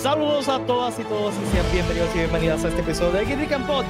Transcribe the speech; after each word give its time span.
Saludos 0.00 0.48
a 0.48 0.58
todas 0.64 0.98
y 0.98 1.04
todos 1.04 1.34
y 1.34 1.46
sean 1.52 1.72
bienvenidos 1.72 2.08
y 2.14 2.20
bienvenidas 2.20 2.64
a 2.64 2.68
este 2.68 2.80
episodio 2.80 3.12
de 3.12 3.26
Geek 3.26 3.52
and 3.52 3.66
Pod. 3.66 3.84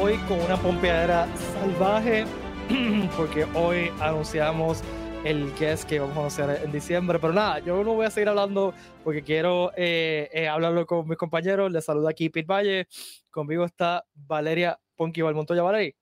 Hoy 0.00 0.16
con 0.28 0.40
una 0.40 0.56
pompeadera 0.56 1.26
salvaje, 1.54 2.26
porque 3.16 3.44
hoy 3.56 3.92
anunciamos 3.98 4.84
el 5.24 5.52
guest 5.56 5.82
que 5.88 5.98
vamos 5.98 6.16
a 6.16 6.20
anunciar 6.20 6.50
en 6.62 6.70
diciembre. 6.70 7.18
Pero 7.18 7.32
nada, 7.32 7.58
yo 7.58 7.82
no 7.82 7.94
voy 7.94 8.06
a 8.06 8.10
seguir 8.10 8.28
hablando 8.28 8.72
porque 9.02 9.24
quiero 9.24 9.72
eh, 9.74 10.30
eh, 10.32 10.46
hablarlo 10.46 10.86
con 10.86 11.08
mis 11.08 11.18
compañeros. 11.18 11.72
Les 11.72 11.84
saluda 11.84 12.10
aquí 12.10 12.30
Pete 12.30 12.46
Valle. 12.46 12.86
Conmigo 13.28 13.64
está 13.64 14.04
Valeria 14.14 14.78
Ponky 14.94 15.22
Valmontoya. 15.22 15.64
Valeria. 15.64 15.92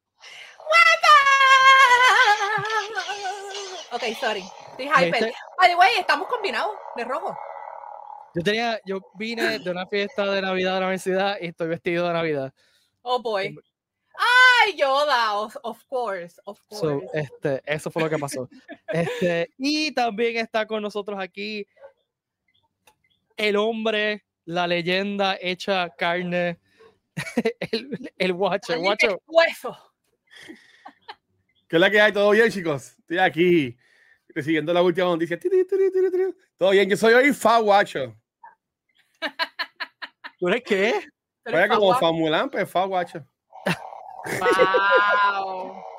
Ok, 3.90 4.02
sorry. 4.20 4.44
Estoy 4.72 4.86
hyper. 4.86 5.32
By 5.56 5.70
the 5.70 5.76
way, 5.76 5.92
estamos 5.98 6.28
combinados 6.28 6.72
de 6.94 7.04
rojo. 7.04 7.34
Yo 8.36 8.42
tenía, 8.42 8.78
yo 8.84 9.00
vine 9.14 9.58
de 9.60 9.70
una 9.70 9.86
fiesta 9.86 10.30
de 10.30 10.42
Navidad 10.42 10.74
de 10.74 10.80
la 10.80 10.86
universidad 10.88 11.38
y 11.40 11.46
estoy 11.46 11.68
vestido 11.68 12.06
de 12.06 12.12
Navidad. 12.12 12.52
Oh 13.00 13.18
boy. 13.18 13.56
Ay, 14.14 14.76
Yoda, 14.76 15.32
of, 15.38 15.56
of 15.62 15.82
course, 15.86 16.38
of 16.44 16.60
course. 16.68 17.08
este, 17.14 17.62
eso 17.64 17.90
fue 17.90 18.02
lo 18.02 18.10
que 18.10 18.18
pasó. 18.18 18.46
este, 18.88 19.48
y 19.56 19.90
también 19.92 20.36
está 20.36 20.66
con 20.66 20.82
nosotros 20.82 21.18
aquí 21.18 21.66
el 23.38 23.56
hombre, 23.56 24.26
la 24.44 24.66
leyenda 24.66 25.38
hecha 25.40 25.88
carne, 25.96 26.60
el, 27.72 28.12
el 28.18 28.32
Watcher. 28.32 28.76
Watcher. 28.80 29.18
Hueso. 29.26 29.74
¿Qué 31.68 31.76
es 31.76 31.80
la 31.80 31.90
que 31.90 32.02
hay? 32.02 32.12
¿Todo 32.12 32.32
bien, 32.32 32.50
chicos? 32.50 32.98
Estoy 32.98 33.16
aquí 33.16 33.78
recibiendo 34.28 34.74
la 34.74 34.82
última 34.82 35.06
noticia. 35.06 35.38
Todo 36.58 36.70
bien, 36.72 36.90
yo 36.90 36.98
soy 36.98 37.14
hoy 37.14 37.32
Fa 37.32 37.60
Watcher. 37.60 38.14
¿Tú 40.38 40.48
eres 40.48 40.62
qué? 40.64 41.00
Vaya 41.44 41.68
como 41.68 41.94
Famulan, 41.94 42.50
pero 42.50 42.66
Fa. 42.66 42.86
Wow. 42.86 43.02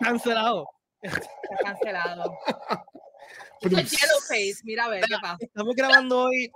Cancelado. 0.02 0.70
Está 1.02 1.22
cancelado. 1.64 2.38
Yellow 3.62 4.22
face, 4.28 4.58
mira 4.64 4.86
a 4.86 4.90
ver 4.90 5.04
qué 5.06 5.16
pasa. 5.22 5.38
Estamos 5.40 5.76
grabando 5.76 6.26
hoy. 6.26 6.52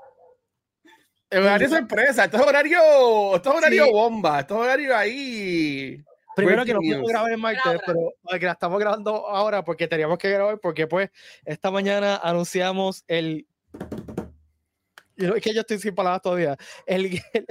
El 1.30 1.44
horario 1.44 1.70
sorpresa, 1.70 2.26
esto 2.26 2.38
es 2.38 2.44
horario, 2.44 3.36
esto 3.36 3.52
es 3.52 3.58
horario 3.58 3.86
Sí. 3.86 3.92
bomba, 3.92 4.42
esto 4.42 4.56
es 4.56 4.62
horario 4.62 4.98
ahí. 4.98 6.04
Primero 6.36 6.66
que 6.66 6.74
no 6.74 6.80
pudimos 6.80 7.10
grabar 7.10 7.32
el 7.32 7.38
martes, 7.38 7.80
pero 7.86 8.14
que 8.40 8.46
la 8.46 8.52
estamos 8.52 8.80
grabando 8.80 9.28
ahora 9.28 9.64
porque 9.64 9.88
teníamos 9.88 10.18
que 10.18 10.30
grabar, 10.30 10.60
porque 10.60 10.88
pues 10.88 11.10
esta 11.46 11.72
mañana 11.72 12.18
anunciamos 12.18 13.04
el. 13.08 13.48
Y 15.18 15.24
no, 15.26 15.36
Es 15.36 15.42
que 15.44 15.54
yo 15.54 15.62
estoy 15.62 15.80
sin 15.80 15.96
palabras 15.96 16.22
todavía. 16.22 16.58
El, 16.86 17.20
el, 17.34 17.46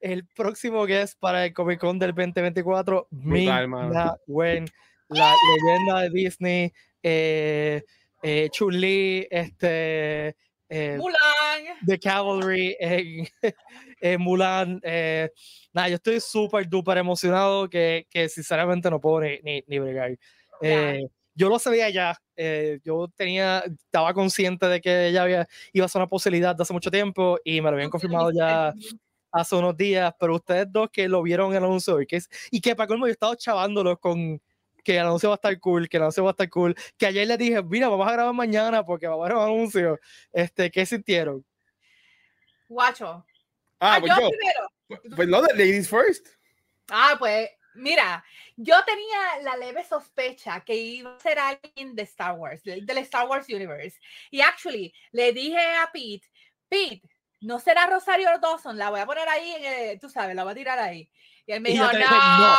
el 0.00 0.26
próximo 0.26 0.84
guest 0.86 1.18
para 1.18 1.44
el 1.46 1.52
Comic 1.54 1.80
Con 1.80 1.98
del 1.98 2.14
2024, 2.14 3.08
Brutal, 3.10 3.68
mano. 3.68 3.88
Ming-Na 3.88 4.16
Wen, 4.26 4.66
la 5.08 5.34
leyenda 5.64 6.00
de 6.02 6.10
Disney, 6.10 6.72
eh, 7.02 7.82
eh, 8.22 8.48
Chun-Li, 8.52 9.26
este. 9.30 10.36
eh, 10.68 10.96
Mulan. 10.98 11.78
The 11.86 11.98
Cavalry 11.98 12.76
en, 12.78 13.26
en 14.00 14.20
Mulan. 14.20 14.80
eh, 14.82 15.30
nada, 15.72 15.88
yo 15.88 15.94
estoy 15.96 16.20
súper, 16.20 16.68
duper 16.68 16.98
emocionado 16.98 17.68
que, 17.68 18.06
que 18.10 18.28
sinceramente 18.28 18.90
no 18.90 19.00
puedo 19.00 19.20
ni, 19.20 19.38
ni, 19.42 19.62
ni 19.66 19.78
bregar. 19.78 20.18
Eh, 20.60 21.00
yo 21.38 21.48
lo 21.48 21.58
sabía 21.58 21.88
ya. 21.88 22.20
eh, 22.36 22.80
yo 22.84 23.08
tenía, 23.16 23.62
estaba 23.84 24.12
consciente 24.12 24.66
de 24.66 24.80
que 24.80 25.12
ya 25.12 25.22
había, 25.22 25.48
iba 25.72 25.86
a 25.86 25.88
ser 25.88 26.00
una 26.00 26.08
posibilidad 26.08 26.54
de 26.56 26.62
hace 26.62 26.72
mucho 26.72 26.90
tiempo 26.90 27.38
y 27.44 27.60
me 27.60 27.70
lo 27.70 27.76
habían 27.76 27.90
confirmado 27.90 28.30
ya 28.32 28.74
hace 29.32 29.54
unos 29.56 29.76
días, 29.76 30.12
pero 30.18 30.34
ustedes 30.36 30.66
dos 30.70 30.88
que 30.90 31.08
lo 31.08 31.22
vieron 31.22 31.50
en 31.52 31.58
el 31.58 31.64
anuncio 31.64 32.00
y 32.00 32.06
que, 32.06 32.16
es- 32.16 32.28
y 32.50 32.60
que 32.60 32.74
para 32.74 32.86
colmo 32.88 33.06
yo 33.06 33.10
he 33.10 33.12
estado 33.12 33.34
chavándolos 33.34 33.98
con 33.98 34.40
que 34.84 34.94
el 34.96 35.00
anuncio 35.06 35.28
va 35.28 35.34
a 35.34 35.36
estar 35.36 35.60
cool, 35.60 35.88
que 35.88 35.96
el 35.98 36.02
anuncio 36.04 36.24
va 36.24 36.30
a 36.30 36.32
estar 36.32 36.48
cool, 36.48 36.74
que 36.96 37.06
ayer 37.06 37.26
les 37.26 37.38
dije, 37.38 37.62
mira, 37.62 37.88
vamos 37.88 38.08
a 38.08 38.12
grabar 38.12 38.32
mañana 38.34 38.84
porque 38.84 39.06
va 39.06 39.14
a 39.14 39.16
haber 39.18 39.34
un 39.36 39.42
anuncio. 39.42 39.98
Este, 40.32 40.70
¿Qué 40.70 40.86
sintieron? 40.86 41.44
Guacho. 42.68 43.24
Ah, 43.80 43.96
Ah, 43.96 43.96
pues 44.00 44.12
yo 44.16 44.20
yo. 44.22 44.30
primero. 44.30 45.14
Pues 45.16 45.28
no, 45.28 45.42
de 45.42 45.52
ladies 45.54 45.88
first. 45.88 46.26
Ah, 46.90 47.16
pues, 47.18 47.50
mira, 47.78 48.24
yo 48.56 48.74
tenía 48.84 49.42
la 49.42 49.56
leve 49.56 49.84
sospecha 49.84 50.60
que 50.60 50.74
iba 50.74 51.16
a 51.16 51.20
ser 51.20 51.38
alguien 51.38 51.94
de 51.94 52.02
Star 52.02 52.34
Wars, 52.36 52.62
del 52.62 52.84
del 52.86 52.98
Star 52.98 53.26
Wars 53.28 53.48
Universe. 53.48 53.98
Y 54.30 54.40
actually, 54.40 54.92
le 55.12 55.32
dije 55.32 55.58
a 55.76 55.90
Pete, 55.92 56.28
Pete, 56.68 57.02
no 57.40 57.58
será 57.60 57.86
Rosario 57.86 58.28
Dawson, 58.40 58.76
la 58.76 58.90
voy 58.90 59.00
a 59.00 59.06
poner 59.06 59.28
ahí, 59.28 59.52
en 59.52 59.64
el- 59.64 60.00
tú 60.00 60.08
sabes, 60.10 60.34
la 60.34 60.44
voy 60.44 60.52
a 60.52 60.56
tirar 60.56 60.78
ahí. 60.78 61.10
Y 61.46 61.52
él 61.52 61.60
me 61.60 61.70
Y 61.70 61.72
dijo, 61.72 61.84
no, 61.86 61.98
no, 61.98 61.98
"No". 62.38 62.56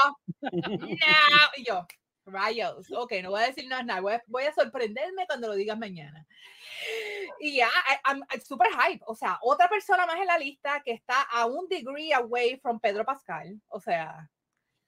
Y 1.58 1.64
yo, 1.66 1.86
rayos, 2.26 2.92
ok, 2.92 3.14
no 3.24 3.32
voy 3.32 3.44
a 3.44 3.48
decir 3.48 3.68
nada, 3.68 3.84
nada, 3.84 4.02
voy 4.02 4.14
a, 4.14 4.24
voy 4.28 4.44
a 4.46 4.54
sorprenderme 4.54 5.26
cuando 5.28 5.48
lo 5.48 5.56
digas 5.56 5.78
mañana. 5.78 6.26
Y 7.40 7.58
ya, 7.58 7.70
I'm, 8.06 8.22
I'm 8.30 8.42
super 8.42 8.68
hype. 8.72 9.04
O 9.08 9.16
sea, 9.16 9.38
otra 9.42 9.68
persona 9.68 10.06
más 10.06 10.18
en 10.18 10.28
la 10.28 10.38
lista 10.38 10.82
que 10.84 10.92
está 10.92 11.22
a 11.24 11.46
un 11.46 11.68
degree 11.68 12.14
away 12.14 12.58
from 12.60 12.80
Pedro 12.80 13.06
Pascal. 13.06 13.60
O 13.68 13.80
sea, 13.80 14.30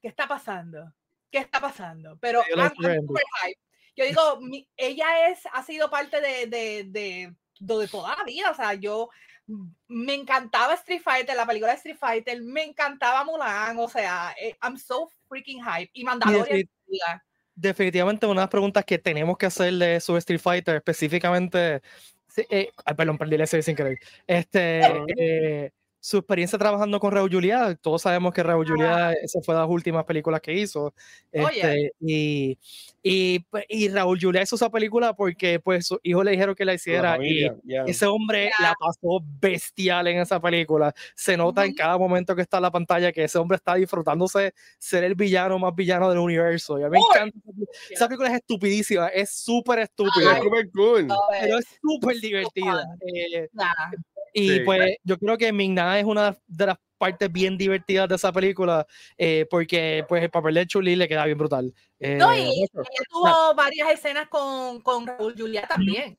¿qué 0.02 0.08
está 0.08 0.28
pasando? 0.28 0.92
¿Qué 1.32 1.38
está 1.38 1.60
pasando? 1.62 2.18
Pero 2.20 2.42
Yo 2.50 2.56
I'm- 2.58 2.74
I'm 2.80 3.08
hype. 3.44 3.60
Yo 3.96 4.06
digo, 4.06 4.40
mi- 4.42 4.68
ella 4.78 5.30
es, 5.30 5.40
ha 5.52 5.64
sido 5.64 5.90
parte 5.90 6.20
de, 6.22 6.48
de, 6.48 6.84
de, 6.88 7.34
de 7.60 7.88
toda 7.88 8.16
la 8.16 8.24
vida. 8.24 8.52
O 8.52 8.56
sea, 8.56 8.74
yo 8.74 9.10
mm, 9.48 9.68
me 9.88 10.14
encantaba 10.16 10.74
Street 10.76 11.02
Fighter, 11.04 11.36
la 11.36 11.46
película 11.46 11.72
de 11.72 11.78
Street 11.78 11.98
Fighter, 12.00 12.42
me 12.42 12.64
encantaba 12.64 13.24
Mulan. 13.24 13.78
O 13.80 13.90
sea, 13.90 14.34
eh, 14.42 14.56
I'm 14.64 14.78
so 14.78 15.10
freaking 15.28 15.62
hype. 15.64 15.90
Y 15.94 16.04
Mandalorian. 16.04 16.46
definit- 16.48 17.22
definitivamente 17.54 18.26
una 18.26 18.42
de 18.42 18.44
las 18.46 18.50
preguntas 18.50 18.84
que 18.86 18.98
tenemos 18.98 19.38
que 19.38 19.46
hacerle 19.46 20.00
sobre 20.00 20.20
Street 20.20 20.40
Fighter, 20.42 20.76
específicamente, 20.78 21.82
sí, 22.28 22.46
eh, 22.50 22.72
ay, 22.86 22.96
perdón, 22.96 23.18
perdí 23.18 23.38
la 23.38 23.46
serie 23.46 23.62
sin 23.64 23.76
querer. 23.76 24.00
Este, 24.26 24.80
eh, 25.18 25.72
su 26.04 26.18
experiencia 26.18 26.58
trabajando 26.58 27.00
con 27.00 27.12
Raúl 27.12 27.32
Juliá, 27.32 27.76
todos 27.76 28.02
sabemos 28.02 28.34
que 28.34 28.42
Raúl 28.42 28.68
Juliá, 28.68 29.14
esa 29.14 29.40
fue 29.44 29.54
de 29.56 29.62
las 29.62 29.70
últimas 29.70 30.04
películas 30.04 30.42
que 30.42 30.52
hizo. 30.54 30.94
Oye. 31.32 31.46
Este, 31.62 31.92
y, 32.02 32.58
y, 33.04 33.40
pues, 33.52 33.66
y 33.70 33.88
Raúl 33.88 34.18
Juliá 34.20 34.42
hizo 34.42 34.56
esa 34.56 34.70
película 34.72 35.16
porque 35.16 35.60
pues 35.60 35.86
su 35.86 36.00
hijo 36.04 36.24
le 36.24 36.32
dijeron 36.32 36.56
que 36.56 36.66
la 36.66 36.72
La 36.72 36.76
hiciera 36.76 37.10
y 37.16 37.18
familia, 37.18 37.56
ya. 37.64 37.84
ese 37.86 38.06
hombre 38.08 38.50
Ya. 38.60 38.70
la 38.70 38.74
pasó 38.80 39.22
bestial 39.40 40.08
en 40.08 40.18
esa 40.20 40.40
película. 40.42 40.92
Se 41.16 41.38
nota 41.38 41.64
en 41.66 41.70
Ujú. 41.72 41.78
cada 41.78 41.98
momento 42.00 42.36
que 42.36 42.42
está 42.42 42.58
en 42.58 42.64
la 42.64 42.72
pantalla 42.72 43.12
que 43.12 43.24
ese 43.26 43.38
hombre 43.38 43.58
está 43.58 43.76
disfrutándose 43.76 44.54
ser 44.80 45.04
el 45.04 45.14
villano 45.16 45.60
más 45.60 45.76
villano 45.76 46.10
del 46.10 46.18
universo. 46.18 46.80
Y 46.80 46.84
a 46.84 46.90
mí 46.90 46.98
me 46.98 47.00
encanta. 47.00 47.38
esa 47.38 47.46
película. 47.54 47.68
Esa 47.92 48.08
película 48.08 48.30
es 48.30 48.36
estupidísima, 48.38 49.08
es 49.10 49.30
súper 49.30 49.80
estúpida, 49.80 50.38
es 50.38 50.44
súper 50.44 50.70
cool. 50.72 51.08
Love 51.08 51.20
pero 51.42 51.60
es 51.60 51.66
súper 51.80 52.20
divertida. 52.20 52.86
Eh, 53.14 53.48
Nah. 53.54 53.92
Y 54.34 54.50
Sí. 54.50 54.60
pues 54.62 54.98
yo 55.04 55.18
creo 55.18 55.38
que 55.38 55.52
Ming-Na 55.54 56.00
es 56.00 56.06
una 56.06 56.38
de 56.48 56.66
las 56.66 56.78
partes 56.98 57.32
bien 57.32 57.58
divertidas 57.58 58.08
de 58.08 58.16
esa 58.16 58.32
película 58.32 58.86
eh, 59.18 59.48
porque 59.50 60.06
pues 60.08 60.22
el 60.24 60.30
papel 60.30 60.54
de 60.54 60.68
Chuli 60.68 60.96
le 60.96 61.08
queda 61.08 61.26
bien 61.26 61.38
brutal. 61.38 61.74
Eh, 62.00 62.16
No, 62.18 62.34
y 62.36 62.44
Nacho, 62.62 62.82
ella 62.82 63.04
tuvo 63.10 63.56
varias 63.56 63.90
escenas 63.92 64.28
con, 64.30 64.82
con 64.82 65.08
Raúl 65.08 65.34
Julia 65.38 65.68
también. 65.68 66.18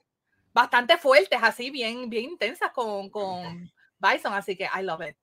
Bastante 0.53 0.99
fuertes, 0.99 1.39
así, 1.41 1.71
bien, 1.71 2.11
bien 2.11 2.25
intensas 2.31 2.71
con, 2.73 3.09
con 3.11 3.71
Bison, 3.99 4.35
así 4.35 4.57
que 4.57 4.65
I 4.65 4.83
love 4.83 5.01
it. 5.09 5.17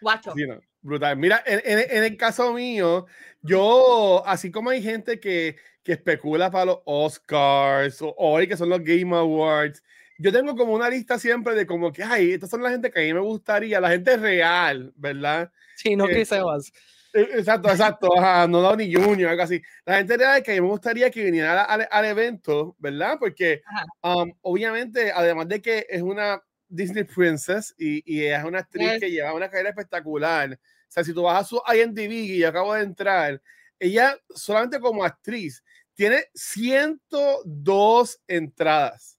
Guacho. 0.00 0.32
Sí, 0.36 0.46
no, 0.46 0.60
brutal. 0.80 1.16
Mira, 1.16 1.42
en, 1.44 1.60
en- 1.64 1.90
en 1.90 2.04
el 2.04 2.16
caso 2.16 2.52
mío, 2.52 3.06
yo, 3.42 4.22
así 4.26 4.50
como 4.50 4.70
hay 4.70 4.82
gente 4.82 5.18
que, 5.18 5.56
que 5.82 5.92
especula 5.92 6.50
para 6.50 6.66
los 6.66 6.78
Oscars 6.84 8.00
o 8.02 8.14
hoy 8.16 8.46
que 8.46 8.56
son 8.56 8.68
los 8.68 8.80
Game 8.84 9.16
Awards, 9.16 9.82
yo 10.18 10.32
tengo 10.32 10.56
como 10.56 10.74
una 10.74 10.90
lista 10.90 11.18
siempre 11.18 11.54
de 11.54 11.66
como 11.66 11.92
que, 11.92 12.02
ay, 12.02 12.32
estas 12.32 12.50
son 12.50 12.62
la 12.62 12.70
gente 12.70 12.90
que 12.90 13.00
a 13.00 13.02
mí 13.02 13.14
me 13.14 13.20
gustaría, 13.20 13.80
la 13.80 13.90
gente 13.90 14.16
real, 14.16 14.92
¿verdad? 14.96 15.50
sí, 15.76 15.94
no 15.96 16.08
eh, 16.08 16.26
Evans. 16.30 16.72
Eh, 17.14 17.28
Exacto, 17.36 17.70
exacto, 17.70 18.18
ajá, 18.18 18.46
no 18.46 18.60
Downey 18.60 18.92
Jr., 18.92 19.28
algo 19.28 19.42
así. 19.42 19.62
La 19.86 19.96
gente 19.96 20.16
real 20.16 20.42
que 20.42 20.50
a 20.50 20.54
mí 20.54 20.60
me 20.60 20.66
gustaría 20.66 21.10
que 21.10 21.24
viniera 21.24 21.62
al, 21.62 21.88
al 21.90 22.04
evento, 22.04 22.76
¿verdad? 22.78 23.16
Porque 23.18 23.62
um, 24.02 24.30
obviamente, 24.42 25.10
además 25.12 25.48
de 25.48 25.62
que 25.62 25.86
es 25.88 26.02
una 26.02 26.42
Disney 26.68 27.04
Princess 27.04 27.74
y, 27.78 28.02
y 28.04 28.24
es 28.24 28.44
una 28.44 28.58
actriz 28.58 28.90
Yes. 28.90 29.00
que 29.00 29.10
lleva 29.10 29.32
una 29.32 29.48
carrera 29.48 29.70
espectacular, 29.70 30.52
o 30.52 30.90
sea, 30.90 31.04
si 31.04 31.14
tú 31.14 31.22
vas 31.22 31.40
a 31.40 31.44
su 31.44 31.62
IMDb 31.74 32.12
y 32.12 32.38
yo 32.38 32.48
acabo 32.48 32.74
de 32.74 32.82
entrar, 32.82 33.40
ella 33.78 34.16
solamente 34.34 34.80
como 34.80 35.04
actriz 35.04 35.62
tiene 35.94 36.24
102 36.34 38.20
entradas. 38.26 39.17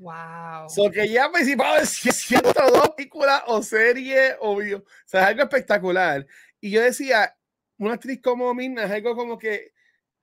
Wow. 0.00 0.70
So 0.70 0.90
que 0.90 1.02
ella 1.02 1.26
ha 1.26 1.30
participado 1.30 1.78
en 1.78 1.86
102 1.86 2.90
películas 2.96 3.42
o 3.46 3.62
series 3.62 4.34
o 4.40 4.56
video. 4.56 4.78
O 4.78 4.84
sea, 5.04 5.20
es 5.20 5.26
algo 5.28 5.42
espectacular. 5.42 6.26
Y 6.58 6.70
yo 6.70 6.80
decía, 6.80 7.36
una 7.76 7.94
actriz 7.94 8.18
como 8.22 8.52
Mina 8.54 8.84
es 8.84 8.90
algo 8.90 9.14
como 9.14 9.36
que 9.36 9.72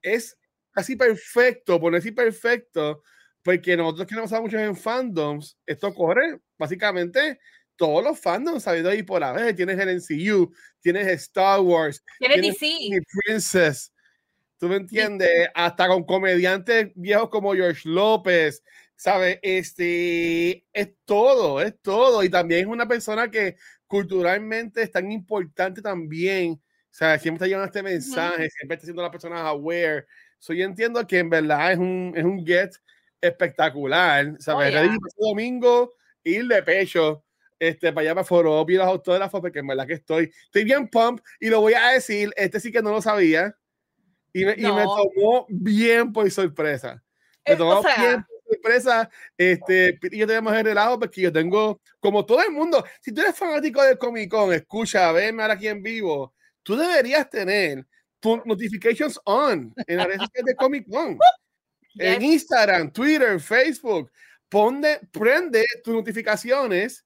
es 0.01 0.35
casi 0.71 0.95
perfecto, 0.95 1.79
por 1.79 1.93
decir 1.93 2.15
perfecto, 2.15 3.03
porque 3.43 3.77
nosotros 3.77 4.07
que 4.07 4.15
no 4.15 4.23
usamos 4.23 4.45
mucho 4.45 4.59
en 4.59 4.75
fandoms, 4.75 5.57
esto 5.65 5.93
corre 5.93 6.39
básicamente 6.57 7.39
todos 7.75 8.03
los 8.03 8.19
fandoms 8.19 8.63
sabido 8.63 8.89
ahí 8.89 9.03
por 9.03 9.21
la 9.21 9.31
vez. 9.31 9.55
Tienes 9.55 9.77
el 9.77 9.89
MCU, 9.89 10.51
tienes 10.81 11.07
Star 11.07 11.59
Wars, 11.59 12.03
Tienes 12.17 12.41
tienes 12.41 12.59
DC. 12.59 12.99
Princess. 13.25 13.93
¿Tú 14.57 14.67
me 14.69 14.77
entiendes? 14.77 15.49
Hasta 15.53 15.87
con 15.87 16.03
comediantes 16.03 16.91
viejos 16.95 17.29
como 17.29 17.53
George 17.53 17.87
López, 17.87 18.63
¿sabes? 18.97 19.39
Este 19.41 20.65
es 20.73 20.89
todo, 21.05 21.61
es 21.61 21.79
todo. 21.81 22.21
Y 22.23 22.29
también 22.29 22.61
es 22.61 22.67
una 22.67 22.85
persona 22.87 23.31
que 23.31 23.55
culturalmente 23.87 24.81
es 24.81 24.91
tan 24.91 25.09
importante 25.11 25.81
también. 25.81 26.53
O 26.53 26.59
sea, 26.97 27.17
siempre 27.19 27.37
está 27.37 27.47
llevando 27.47 27.67
este 27.67 27.83
mensaje, 27.83 28.49
siempre 28.49 28.75
está 28.75 28.85
siendo 28.85 29.01
la 29.03 29.11
persona 29.11 29.39
aware. 29.47 30.05
So, 30.39 30.53
yo 30.53 30.65
entiendo 30.65 31.05
que 31.07 31.19
en 31.19 31.29
verdad 31.29 31.71
es 31.71 31.77
un, 31.77 32.13
es 32.15 32.23
un 32.25 32.45
get 32.45 32.71
espectacular. 33.21 34.35
¿Sabes? 34.39 34.71
yeah. 34.71 34.81
Ready 34.81 34.97
para 34.99 35.07
ese 35.09 35.17
domingo, 35.29 35.93
ir 36.23 36.47
de 36.47 36.63
pecho. 36.63 37.23
Este, 37.59 37.91
para 37.91 38.01
allá 38.03 38.13
para 38.15 38.23
Foro, 38.25 38.63
vi 38.65 38.75
los 38.75 38.85
autógrafos 38.85 39.41
porque 39.41 39.59
en 39.59 39.67
verdad 39.67 39.87
que 39.87 39.93
estoy, 39.93 40.31
estoy 40.45 40.63
bien 40.63 40.87
pump 40.87 41.21
y 41.39 41.49
lo 41.49 41.59
voy 41.59 41.73
a 41.73 41.87
decir, 41.89 42.31
este 42.35 42.59
sí 42.59 42.71
que 42.71 42.83
no 42.83 42.91
lo 42.91 43.01
sabía 43.01 43.55
y 44.31 44.45
me, 44.45 44.51
y 44.53 44.61
me 44.61 44.83
No. 44.83 44.95
tomó 44.95 45.45
bien 45.49 46.13
por 46.13 46.29
sorpresa. 46.29 47.03
Me 47.47 47.53
Eh, 47.53 47.55
o 47.55 47.57
tomó 47.57 47.81
sea- 47.81 47.95
bien 47.97 48.23
por 48.23 48.36
sorpresa. 48.47 49.09
Este, 49.37 49.99
y 50.11 50.17
yo 50.17 50.27
te 50.27 50.39
voy 50.39 50.55
a 50.55 50.63
relajo 50.63 50.99
porque 50.99 51.21
yo 51.21 51.31
tengo, 51.31 51.81
como 51.99 52.25
todo 52.25 52.41
el 52.43 52.51
mundo, 52.51 52.83
si 53.01 53.11
tú 53.11 53.21
eres 53.21 53.35
fanático 53.35 53.81
del 53.83 53.97
Comic 53.97 54.29
Con, 54.29 54.53
escucha, 54.53 55.11
veme 55.11 55.41
ahora 55.41 55.55
aquí 55.55 55.67
en 55.67 55.81
vivo, 55.81 56.33
tú 56.63 56.75
deberías 56.75 57.29
tener 57.29 57.85
tus 58.19 58.45
notifications 58.45 59.19
on 59.25 59.73
en 59.85 59.97
las 59.97 60.07
redes 60.07 60.21
sociales 60.21 60.45
de 60.45 60.55
Comic 60.55 60.89
Con. 60.89 61.17
En. 61.99 62.21
Instagram, 62.21 62.91
Twitter, 62.91 63.39
Facebook, 63.39 64.11
ponde, 64.47 64.99
prende 65.11 65.65
tus 65.83 65.95
notificaciones 65.95 67.03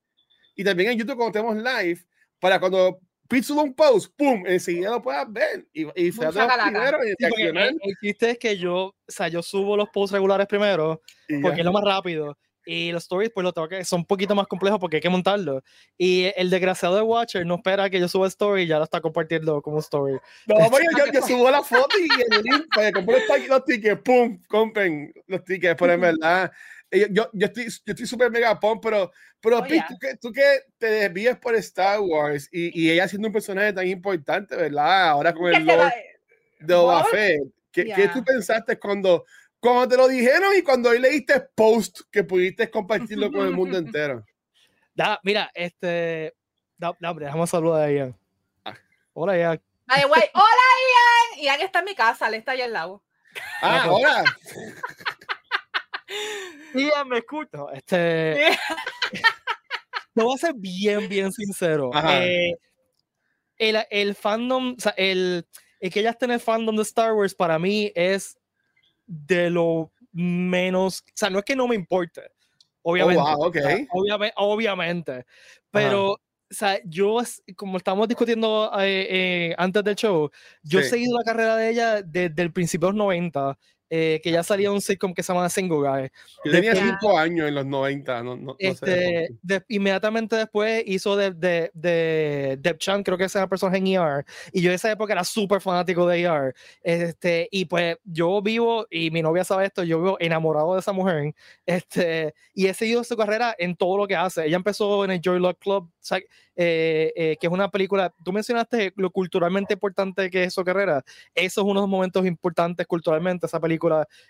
y 0.53 0.65
también 0.65 0.91
en 0.91 0.99
YouTube 0.99 1.15
cuando 1.15 1.31
tenemos 1.31 1.55
live 1.55 2.05
para 2.39 2.59
cuando 2.59 2.99
Un 3.31 3.73
post, 3.73 4.13
¡pum! 4.17 4.43
Enseguida 4.45 4.91
lo 4.91 5.01
puedas 5.01 5.31
ver 5.31 5.65
y, 5.73 5.83
y 5.95 6.11
reaccionar. 6.11 6.95
el, 7.01 7.79
el 7.81 7.95
chiste 8.01 8.31
es 8.31 8.37
que 8.37 8.57
yo, 8.57 8.75
o 8.75 8.95
sea, 9.07 9.29
yo 9.29 9.41
subo 9.41 9.77
los 9.77 9.89
posts 9.89 10.11
regulares 10.11 10.47
primero 10.47 11.01
y 11.29 11.35
ya. 11.35 11.41
porque 11.41 11.61
es 11.61 11.65
lo 11.65 11.71
más 11.71 11.83
rápido. 11.83 12.37
Y 12.65 12.91
los 12.91 13.03
stories, 13.03 13.31
pues 13.33 13.43
lo 13.43 13.53
tengo 13.53 13.67
que, 13.67 13.83
son 13.83 14.01
un 14.01 14.05
poquito 14.05 14.35
más 14.35 14.47
complejos 14.47 14.79
porque 14.79 14.97
hay 14.97 15.01
que 15.01 15.09
montarlo. 15.09 15.63
Y 15.97 16.31
el 16.35 16.49
desgraciado 16.49 16.95
de 16.95 17.01
Watcher 17.01 17.45
no 17.45 17.55
espera 17.55 17.89
que 17.89 17.99
yo 17.99 18.07
suba 18.07 18.27
story 18.27 18.63
y 18.63 18.67
ya 18.67 18.77
lo 18.77 18.83
está 18.83 19.01
compartiendo 19.01 19.61
como 19.61 19.79
story. 19.79 20.19
No, 20.45 20.55
porque 20.69 20.87
yo, 20.97 21.05
yo 21.11 21.21
subo 21.25 21.49
la 21.49 21.63
foto 21.63 21.97
y 21.97 22.07
el 22.33 22.43
link 22.43 22.65
para 22.73 22.87
que 22.87 22.93
compren 22.93 23.47
los, 23.47 23.65
tickets, 23.65 24.01
¡pum! 24.03 24.39
Compren 24.47 25.11
los 25.27 25.43
tickets, 25.43 25.75
pero 25.79 25.93
en 25.93 26.01
verdad, 26.19 26.51
yo, 26.91 27.29
yo 27.33 27.45
estoy 27.47 27.65
yo 27.65 27.93
estoy 27.93 28.05
súper 28.05 28.29
mega 28.31 28.59
pump, 28.59 28.81
pero, 28.83 29.11
pero 29.39 29.59
Oh, 29.59 29.61
Pete, 29.63 29.75
yeah. 29.75 29.87
tú, 29.87 29.97
que, 29.99 30.15
tú 30.17 30.31
que 30.31 30.59
te 30.77 30.87
desvías 30.87 31.37
por 31.37 31.55
Star 31.55 31.99
Wars 32.01 32.49
y, 32.51 32.79
y 32.79 32.91
ella 32.91 33.07
siendo 33.07 33.27
un 33.29 33.33
personaje 33.33 33.71
tan 33.73 33.87
importante, 33.87 34.55
¿verdad? 34.55 35.09
Ahora 35.09 35.33
con 35.33 35.53
el 35.53 35.65
Lord 35.65 35.91
de 36.59 36.75
Boba 36.75 37.03
Boba- 37.03 37.09
Fett. 37.09 37.41
¿Qué, 37.71 37.85
qué 37.85 38.09
tú 38.09 38.21
pensaste 38.23 38.77
cuando, 38.77 39.23
cuando 39.59 39.87
te 39.87 39.95
lo 39.97 40.07
dijeron 40.09 40.51
y 40.57 40.61
cuando 40.61 40.89
hoy 40.89 40.99
leíste 40.99 41.39
post 41.55 42.01
que 42.11 42.23
pudiste 42.25 42.69
compartirlo 42.69 43.31
con 43.31 43.45
el 43.45 43.51
mundo 43.51 43.77
entero? 43.77 44.25
Da, 44.93 45.19
mira, 45.23 45.49
este. 45.53 46.35
Da, 46.77 46.93
da, 46.99 47.11
hombre, 47.11 47.25
déjame 47.27 47.47
saludar 47.47 47.83
a 47.87 47.91
Ian. 47.91 48.17
Ah. 48.65 48.75
Hola, 49.13 49.37
Ian. 49.37 49.61
Ay, 49.87 50.03
Hola, 50.09 50.19
Ian. 50.33 51.43
Ian 51.45 51.61
está 51.61 51.79
en 51.79 51.85
mi 51.85 51.95
casa, 51.95 52.29
le 52.29 52.37
está 52.37 52.51
allá 52.51 52.65
al 52.65 52.73
lado. 52.73 53.01
Ah, 53.61 53.85
pues. 53.87 54.03
Ian, 56.73 57.07
me 57.09 57.17
escucha. 57.19 57.49
No, 57.57 57.69
Este. 57.71 58.57
Te 60.13 60.23
voy 60.23 60.35
a 60.35 60.37
ser 60.37 60.53
bien, 60.57 61.07
bien 61.07 61.31
sincero. 61.31 61.89
Ajá. 61.93 62.25
Eh, 62.25 62.57
el, 63.57 63.77
el 63.89 64.15
fandom, 64.15 64.75
o 64.77 64.81
sea, 64.81 64.93
el, 64.97 65.45
el 65.79 65.91
que 65.91 65.99
ella 66.01 66.09
esté 66.11 66.25
en 66.25 66.31
el 66.31 66.39
fandom 66.39 66.75
de 66.75 66.81
Star 66.81 67.13
Wars 67.13 67.33
para 67.33 67.57
mí 67.59 67.91
es 67.95 68.37
de 69.05 69.49
lo 69.49 69.91
menos, 70.11 71.01
o 71.01 71.11
sea, 71.13 71.29
no 71.29 71.39
es 71.39 71.45
que 71.45 71.55
no 71.55 71.67
me 71.67 71.75
importe, 71.75 72.23
obviamente. 72.81 73.21
Oh, 73.21 73.37
wow, 73.37 73.47
ok. 73.47 73.55
o 73.55 73.59
sea, 73.61 73.85
obviamente, 73.91 74.33
obviamente. 74.37 75.25
Pero, 75.69 76.11
o 76.13 76.19
sea, 76.49 76.79
yo, 76.83 77.19
como 77.55 77.77
estamos 77.77 78.07
discutiendo 78.09 78.69
eh, 78.79 79.07
eh, 79.51 79.55
antes 79.57 79.83
del 79.83 79.95
show, 79.95 80.29
yo 80.63 80.79
he 80.79 80.83
Sí. 80.83 80.89
seguido 80.89 81.17
la 81.17 81.23
carrera 81.23 81.55
de 81.55 81.69
ella 81.69 82.01
desde 82.01 82.41
el 82.41 82.51
principio 82.51 82.87
de 82.87 82.93
los 82.93 82.97
90, 83.05 83.57
eh, 83.93 84.21
que 84.23 84.31
ya 84.31 84.41
salía 84.41 84.71
un 84.71 84.79
sitcom 84.79 85.13
que 85.13 85.21
se 85.21 85.33
llama 85.33 85.49
Single 85.49 85.79
Guy. 85.79 86.09
Yo 86.45 86.51
tenía 86.53 86.73
cinco 86.73 87.17
años 87.17 87.49
en 87.49 87.55
los 87.55 87.65
90, 87.65 88.23
no, 88.23 88.37
no, 88.37 88.41
no 88.41 88.55
sé. 88.57 88.67
Este, 88.69 89.27
de- 89.41 89.65
inmediatamente 89.67 90.37
después 90.37 90.81
hizo 90.87 91.17
de, 91.17 91.31
de, 91.31 91.69
de 91.73 92.57
Deb 92.61 92.77
Chan, 92.77 93.03
creo 93.03 93.17
que 93.17 93.25
esa 93.25 93.39
es 93.39 93.43
la 93.43 93.49
persona 93.49 93.75
en 93.75 93.87
ER, 93.87 94.25
y 94.53 94.61
yo 94.61 94.69
en 94.69 94.75
esa 94.75 94.89
época 94.89 95.11
era 95.11 95.25
súper 95.25 95.59
fanático 95.59 96.07
de 96.07 96.21
ER, 96.21 96.55
este, 96.83 97.49
y 97.51 97.65
pues 97.65 97.97
yo 98.05 98.41
vivo, 98.41 98.87
y 98.89 99.11
mi 99.11 99.21
novia 99.21 99.43
sabe 99.43 99.65
esto, 99.65 99.83
yo 99.83 100.01
vivo 100.01 100.17
enamorado 100.21 100.73
de 100.73 100.79
esa 100.79 100.93
mujer, 100.93 101.35
este, 101.65 102.33
y 102.53 102.67
he 102.67 102.73
seguido 102.73 103.03
su 103.03 103.17
carrera 103.17 103.53
en 103.59 103.75
todo 103.75 103.97
lo 103.97 104.07
que 104.07 104.15
hace. 104.15 104.45
Ella 104.45 104.55
empezó 104.55 105.03
en 105.03 105.11
el 105.11 105.19
Joy 105.21 105.39
Luck 105.39 105.59
Club, 105.59 105.89
o 105.89 105.91
sea, 105.99 106.17
eh, 106.55 107.11
eh, 107.15 107.37
que 107.41 107.47
es 107.47 107.51
una 107.53 107.69
película, 107.69 108.13
tú 108.23 108.31
mencionaste 108.31 108.93
lo 108.95 109.09
culturalmente 109.09 109.73
importante 109.73 110.29
que 110.29 110.43
es 110.45 110.53
su 110.53 110.63
carrera, 110.63 111.03
eso 111.35 111.61
es 111.61 111.65
uno 111.65 111.81
de 111.81 111.83
los 111.83 111.89
momentos 111.89 112.25
importantes 112.25 112.87
culturalmente, 112.87 113.47
esa 113.47 113.59
película 113.59 113.80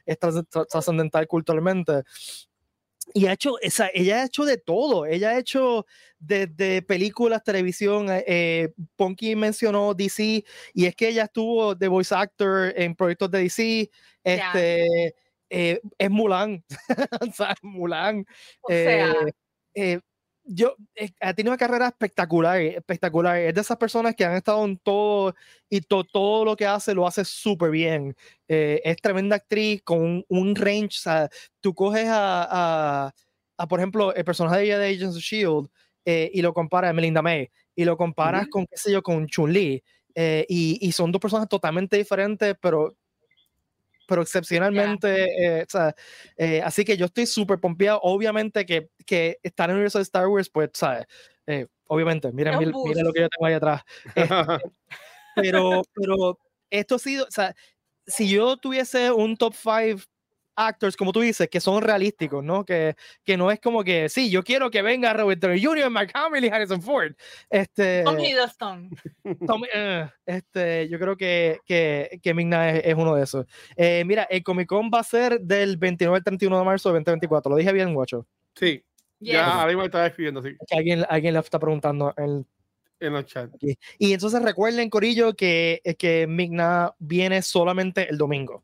es 0.06 0.20
trans- 0.20 0.48
tra- 0.50 0.66
trascendental 0.68 1.28
culturalmente. 1.28 2.04
Y 3.14 3.26
ha 3.26 3.34
hecho, 3.34 3.54
o 3.54 3.70
sea, 3.70 3.90
ella 3.94 4.22
ha 4.22 4.26
hecho 4.26 4.46
de 4.46 4.58
todo. 4.58 5.06
Ella 5.06 5.32
ha 5.32 5.40
hecho 5.40 5.86
desde 6.20 6.82
películas, 6.82 7.44
televisión. 7.44 8.10
eh, 8.10 8.24
Eh, 8.28 8.74
Ponky 8.96 9.36
mencionó 9.36 9.94
DC 9.94 10.46
y 10.74 10.86
es 10.86 10.96
que 10.96 11.10
ella 11.10 11.24
estuvo 11.24 11.76
de 11.76 11.88
voice 11.88 12.14
actor 12.16 12.72
en 12.76 12.96
proyectos 12.96 13.30
de 13.32 13.40
DC. 13.40 13.90
Este 14.24 15.16
eh, 15.50 15.82
es 15.98 16.10
Mulan, 16.10 16.64
o 17.22 17.32
sea, 17.34 17.56
Mulan. 17.62 18.26
O 18.62 18.70
sea, 18.70 19.12
Eh, 19.12 19.32
eh, 19.74 20.00
yo 20.54 20.76
eh, 20.96 21.10
ha 21.20 21.34
tenido 21.34 21.52
una 21.52 21.58
carrera 21.58 21.88
espectacular, 21.88 22.60
espectacular. 22.62 23.38
Es 23.38 23.54
de 23.56 23.62
esas 23.62 23.78
personas 23.78 24.16
que 24.16 24.26
han 24.26 24.36
estado 24.36 24.64
en 24.66 24.78
todo 24.78 25.34
y 25.70 25.82
to- 25.82 26.04
todo 26.04 26.46
lo 26.46 26.56
que 26.56 26.66
hace 26.66 26.94
lo 26.94 27.08
hace 27.08 27.24
súper 27.26 27.72
bien. 27.72 28.16
Eh, 28.48 28.82
es 28.84 28.98
tremenda 28.98 29.36
actriz 29.38 29.82
con 29.84 30.00
un, 30.02 30.26
un 30.30 30.56
range. 30.56 30.98
O 30.98 31.02
sea, 31.02 31.30
tú 31.62 31.74
coges 31.74 32.08
a, 32.08 33.06
a, 33.08 33.12
a, 33.58 33.68
por 33.68 33.80
ejemplo, 33.80 34.14
el 34.14 34.26
personaje 34.26 34.58
de 34.58 34.64
ella 34.66 34.80
de 34.80 34.88
Agents 34.90 35.16
of 35.18 35.22
Shield 35.24 35.70
eh, 36.06 36.30
y 36.34 36.42
lo 36.42 36.54
comparas 36.54 36.90
a 36.90 36.94
Melinda 36.94 37.22
May 37.22 37.50
y 37.76 37.86
lo 37.86 37.96
comparas 37.98 38.48
con, 38.50 38.66
qué 38.68 38.78
sé 38.78 38.92
yo, 38.92 39.02
con 39.04 39.28
Chun-Li. 39.28 39.84
eh, 40.16 40.46
y, 40.50 40.78
y 40.86 40.92
son 40.92 41.12
dos 41.12 41.22
personas 41.22 41.48
totalmente 41.48 41.96
diferentes, 41.98 42.56
pero 42.62 42.98
pero 44.08 44.22
excepcionalmente, 44.22 45.26
eh, 45.60 45.64
o 45.64 45.70
sea, 45.70 45.96
eh, 46.38 46.62
así 46.64 46.84
que 46.84 46.98
yo 46.98 47.06
estoy 47.06 47.26
súper 47.26 47.60
pompeado. 47.60 48.00
Obviamente 48.04 48.66
que, 48.66 48.90
que 49.06 49.40
estar 49.44 49.70
en 49.70 49.72
el 49.72 49.76
universo 49.78 50.00
de 50.00 50.04
Star 50.04 50.28
Wars, 50.28 50.50
pues, 50.50 50.70
¿sabes? 50.74 51.06
Eh, 51.48 51.68
obviamente, 51.88 52.32
miren, 52.32 52.56
un 52.56 52.84
miren, 52.84 53.06
lo 53.06 53.14
que 53.14 53.22
yo 53.22 53.30
tengo 53.30 53.46
ahí 53.46 53.54
atrás. 53.54 53.82
Este, 54.16 54.34
pero, 55.36 55.82
pero 55.94 56.40
esto 56.70 56.96
ha 56.96 57.00
sido, 57.00 57.26
o 57.26 57.32
sea, 57.32 57.56
si 58.06 58.30
yo 58.30 58.58
tuviese 58.58 59.12
un 59.12 59.38
top 59.38 59.54
5 59.54 60.04
actors, 60.68 60.96
como 60.96 61.12
tú 61.12 61.22
dices, 61.22 61.50
que 61.50 61.60
son 61.60 61.82
realísticos, 61.82 62.44
¿no? 62.44 62.64
Que, 62.66 62.96
que 63.24 63.38
no 63.38 63.52
es 63.52 63.60
como 63.60 63.84
que, 63.84 64.10
sí, 64.10 64.30
yo 64.30 64.44
quiero 64.44 64.70
que 64.72 64.82
venga 64.82 65.14
Robert 65.14 65.40
Downey 65.42 65.64
Jr., 65.64 65.90
Mark 65.90 66.12
Hamill 66.14 66.46
y 66.46 66.50
Harrison 66.50 66.82
Ford. 66.82 67.14
Este, 67.50 68.04
Tom 68.04 68.20
Hiddleston. 68.20 68.90
Tom- 69.48 69.64
eh, 69.74 70.08
este, 70.26 70.88
yo 70.90 71.00
creo 71.00 71.18
que, 71.18 71.60
que, 71.66 72.20
que 72.22 72.34
Ming-Na 72.34 72.70
es, 72.72 72.82
es 72.86 72.96
uno 72.96 73.16
de 73.16 73.24
esos. 73.24 73.46
Eh, 73.76 74.04
mira, 74.06 74.24
el 74.24 74.44
Comic 74.44 74.68
Con 74.68 74.90
va 74.94 75.00
a 75.00 75.04
ser 75.04 75.40
del 75.42 75.78
29 75.78 76.18
al 76.18 76.24
31 76.24 76.60
de 76.60 76.66
marzo 76.66 76.90
de 76.90 76.94
2024. 77.00 77.50
Lo 77.52 77.58
dije 77.58 77.74
bien, 77.74 77.94
guacho. 77.94 78.26
Sí, 78.56 78.84
Yes. 79.20 79.34
ya 79.34 79.54
ahora 79.54 79.68
mismo 79.68 79.84
estaba 79.84 80.08
escribiendo, 80.08 80.42
sí, 80.42 80.50
alguien, 80.76 81.06
alguien 81.08 81.36
le 81.36 81.40
está 81.40 81.60
preguntando. 81.60 82.12
en- 82.18 82.46
en 83.00 83.14
los 83.14 83.26
chats. 83.26 83.56
Y 83.98 84.14
entonces 84.14 84.42
recuerden, 84.44 84.90
Corillo, 84.90 85.34
que, 85.36 85.82
que 85.98 86.28
Ming-Na 86.28 86.94
viene 87.00 87.42
solamente 87.42 88.08
el 88.10 88.18
domingo. 88.20 88.64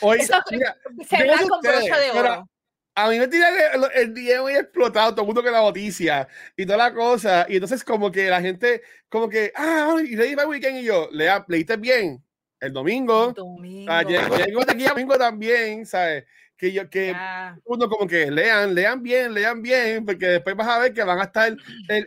Oye, 0.00 0.22
Eso- 0.22 0.34
mira, 0.50 0.76
no 0.94 1.04
sé 1.04 1.48
con 1.48 1.60
brocha 1.60 1.98
de 1.98 2.10
oro. 2.10 2.48
a 2.94 3.08
mí 3.08 3.18
me 3.18 3.28
tiran 3.28 3.54
el, 3.74 3.84
el 3.94 4.14
DM 4.14 4.50
y 4.52 4.54
explotado, 4.56 5.12
todo 5.12 5.22
el 5.22 5.26
mundo 5.26 5.42
con 5.42 5.52
la 5.52 5.60
noticia 5.62 6.28
y 6.56 6.64
toda 6.66 6.78
la 6.78 6.92
cosa. 6.94 7.46
Y 7.48 7.54
entonces, 7.54 7.82
como 7.84 8.10
que 8.12 8.28
la 8.28 8.40
gente, 8.40 8.82
como 9.08 9.28
que, 9.28 9.52
ah, 9.56 9.96
y 10.04 10.14
ready 10.16 10.34
para 10.36 10.42
el 10.44 10.48
weekend. 10.50 10.78
Y 10.78 10.84
yo, 10.84 11.08
lea, 11.12 11.44
leíste 11.48 11.76
bien 11.76 12.22
el 12.60 12.72
domingo. 12.72 13.32
Domingo. 13.32 13.90
Ah, 13.92 14.02
llego 14.02 14.60
hasta 14.60 14.72
aquí 14.72 14.84
domingo 14.84 15.16
también, 15.18 15.84
¿sabes? 15.86 16.24
Que 16.56 16.70
yo, 16.72 16.88
que 16.88 17.08
Ya. 17.08 17.58
uno 17.64 17.88
como 17.88 18.06
que 18.06 18.30
lean, 18.30 18.72
lean 18.74 19.02
bien, 19.02 19.34
lean 19.34 19.60
bien, 19.62 20.04
porque 20.06 20.26
después 20.26 20.54
vas 20.54 20.68
a 20.68 20.78
ver 20.78 20.92
que 20.92 21.02
van 21.02 21.18
a 21.18 21.24
estar 21.24 21.48
el, 21.48 21.58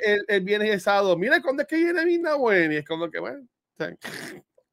el, 0.02 0.24
el 0.26 0.42
viernes 0.42 0.70
y 0.70 0.72
el 0.72 0.80
sábado. 0.82 1.18
Mira, 1.18 1.42
¿cuándo 1.42 1.64
es 1.64 1.68
que 1.68 1.76
viene 1.76 2.06
Mina 2.06 2.36
Bueno? 2.36 2.72
Y 2.74 2.78
es 2.78 2.86
como 2.86 3.10
que, 3.12 3.20
bueno, 3.20 3.46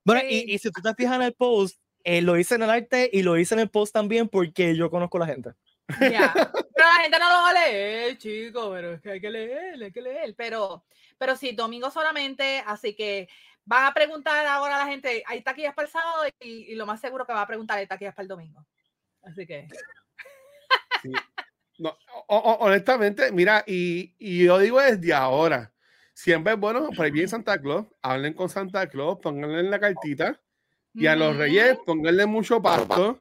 Bueno, 0.04 0.21
y, 0.28 0.54
y 0.54 0.59
si 0.59 0.71
tú 0.71 0.80
te 0.82 0.94
fijas 0.94 1.16
en 1.16 1.23
el 1.23 1.35
post, 1.35 1.78
eh, 2.04 2.23
lo 2.23 2.37
hice 2.38 2.54
en 2.56 2.62
el 2.62 2.71
arte 2.71 3.09
y 3.12 3.23
lo 3.23 3.37
hice 3.38 3.54
en 3.54 3.61
el 3.61 3.71
post 3.71 3.92
también 3.92 4.28
porque 4.28 4.75
yo 4.76 4.90
conozco 4.90 5.16
a 5.18 5.21
la 5.21 5.26
gente. 5.26 5.50
Pero 5.99 6.88
la 6.88 7.02
gente 7.02 7.18
no 7.18 7.28
lo 7.28 7.35
va 7.42 7.50
a 7.50 7.52
leer, 7.52 8.16
chicos, 8.18 8.68
pero 8.73 8.92
es 8.94 9.00
que 9.02 9.11
hay 9.11 9.21
que 9.21 9.30
leer, 9.30 9.82
hay 9.82 9.92
que 9.92 10.00
leer. 10.00 10.35
Pero, 10.37 10.85
pero 11.18 11.37
sí, 11.37 11.52
domingo 11.52 11.90
solamente, 11.90 12.62
así 12.66 12.94
que 12.94 13.28
van 13.64 13.85
a 13.87 13.92
preguntar 13.94 14.47
ahora 14.47 14.76
a 14.76 14.85
la 14.87 14.90
gente, 14.90 15.23
¿hay 15.26 15.42
taquillas 15.42 15.75
para 15.75 15.87
el 15.87 15.92
sábado? 15.92 16.25
Y, 16.40 16.73
y 16.73 16.75
lo 16.76 16.87
más 16.87 17.00
seguro 17.00 17.26
que 17.26 17.32
va 17.32 17.42
a 17.42 17.47
preguntar, 17.47 17.78
¿hay 17.78 17.87
taquillas 17.87 18.14
para 18.14 18.23
el 18.25 18.28
domingo? 18.28 18.64
Así 19.23 19.47
que... 19.47 19.68
Sí. 21.02 21.11
No, 21.78 21.99
o- 22.28 22.37
o- 22.37 22.59
honestamente, 22.64 23.32
mira, 23.32 23.64
y, 23.66 24.14
y 24.18 24.44
yo 24.44 24.59
digo 24.59 24.80
desde 24.80 25.12
ahora, 25.12 25.73
siempre 26.14 26.52
es 26.52 26.59
bueno, 26.61 26.90
por 26.94 27.04
ahí 27.04 27.11
viene 27.11 27.26
Santa 27.28 27.61
Claus, 27.61 27.87
hablen 28.02 28.35
con 28.35 28.49
Santa 28.49 28.87
Claus, 28.88 29.18
pónganle 29.21 29.61
en 29.61 29.71
la 29.71 29.80
cartita, 29.80 30.40
y 30.94 31.06
a 31.06 31.16
los 31.16 31.37
reyes, 31.37 31.78
pónganle 31.84 32.26
mucho 32.26 32.61
pasto, 32.61 33.18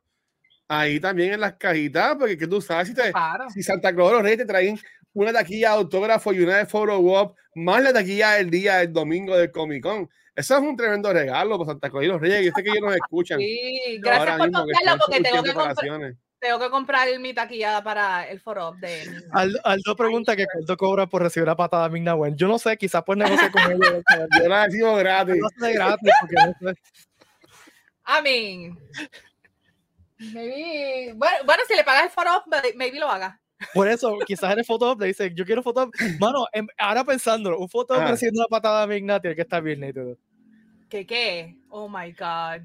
ahí 0.68 1.00
también 1.00 1.34
en 1.34 1.42
las 1.42 1.54
cajitas, 1.54 2.16
porque 2.18 2.38
que 2.38 2.48
tú 2.48 2.62
sabes, 2.62 2.90
si, 2.90 2.94
te, 2.94 3.12
Claro. 3.12 3.50
si 3.50 3.64
Santa 3.64 3.94
Claus 3.94 4.12
o 4.12 4.14
los 4.16 4.24
reyes 4.24 4.40
te 4.40 4.46
traen 4.46 4.80
una 5.14 5.34
taquilla 5.34 5.72
de 5.72 5.76
autógrafo 5.76 6.34
y 6.34 6.40
una 6.40 6.58
de 6.58 6.68
op, 6.72 7.36
más 7.56 7.84
la 7.84 7.94
taquilla 7.94 8.32
del 8.34 8.50
día 8.50 8.78
del 8.78 8.94
domingo 8.94 9.36
del 9.36 9.52
Comic 9.52 9.84
Con. 9.84 10.10
Eso 10.34 10.56
es 10.56 10.64
un 10.64 10.78
tremendo 10.78 11.12
regalo 11.12 11.58
para 11.58 11.72
Santa 11.72 11.90
Claus 11.90 12.06
y 12.06 12.08
los 12.08 12.22
reyes, 12.22 12.46
yo 12.46 12.52
sé 12.56 12.64
que 12.64 12.70
ellos 12.70 12.84
nos 12.84 12.96
escuchan. 12.96 13.40
Sí, 13.40 14.00
gracias 14.02 14.30
ahora 14.30 14.38
por 14.38 14.52
contarlo 14.52 15.04
porque 15.06 15.22
tengo 15.22 15.44
que, 15.44 15.54
comprar, 15.54 16.16
tengo 16.40 16.60
que 16.60 16.70
comprar 16.70 17.20
mi 17.20 17.34
taquilla 17.34 17.84
para 17.84 18.30
el 18.30 18.40
foro 18.40 18.72
de 18.80 19.04
Aldo, 19.34 19.60
Aldo 19.66 19.96
pregunta 19.98 20.38
que 20.38 20.46
cuánto 20.52 20.78
cobra 20.78 21.06
por 21.06 21.22
recibir 21.22 21.44
una 21.44 21.58
patada 21.58 21.90
de 21.90 21.94
Migna 21.94 22.16
Wen. 22.16 22.38
Yo 22.38 22.48
no 22.48 22.58
sé, 22.58 22.78
quizás 22.78 23.04
pues 23.06 23.18
negocie 23.18 23.52
con 23.52 23.62
ellos. 23.72 24.04
Yo 24.42 24.48
la 24.48 24.66
decimos 24.68 24.98
gratis. 25.00 25.36
No 25.36 25.50
sé 25.60 25.74
gratis, 25.74 26.12
porque 26.22 26.36
no 26.62 26.72
sé. 26.72 26.80
I 28.20 28.22
mean, 28.24 28.78
maybe, 30.20 31.14
bueno, 31.16 31.38
bueno, 31.46 31.64
si 31.68 31.76
le 31.76 31.84
pagas 31.84 32.04
el 32.06 32.10
foro, 32.10 32.44
maybe 32.76 33.00
lo 33.00 33.10
haga. 33.10 33.40
Por 33.74 33.88
eso, 33.88 34.18
quizás 34.26 34.52
en 34.54 34.60
el 34.60 34.66
photo 34.66 34.96
le 35.00 35.08
dice, 35.08 35.32
yo 35.36 35.46
quiero 35.46 35.62
foto. 35.62 35.90
Mano, 36.20 36.46
em- 36.52 36.68
ahora 36.78 37.04
pensándolo, 37.04 37.60
un 37.60 37.70
foto 37.70 37.94
Ajá. 37.94 38.08
recibiendo 38.12 38.40
una 38.42 38.48
patada 38.48 38.88
de 38.88 38.94
Migna 38.96 39.20
tiene 39.22 39.36
que 39.36 39.44
estar 39.44 39.62
bien 39.62 39.80
nítido. 39.82 40.18
¿Qué 40.90 41.06
qué? 41.06 41.58
Oh 41.70 41.88
my 41.88 42.12
God. 42.12 42.62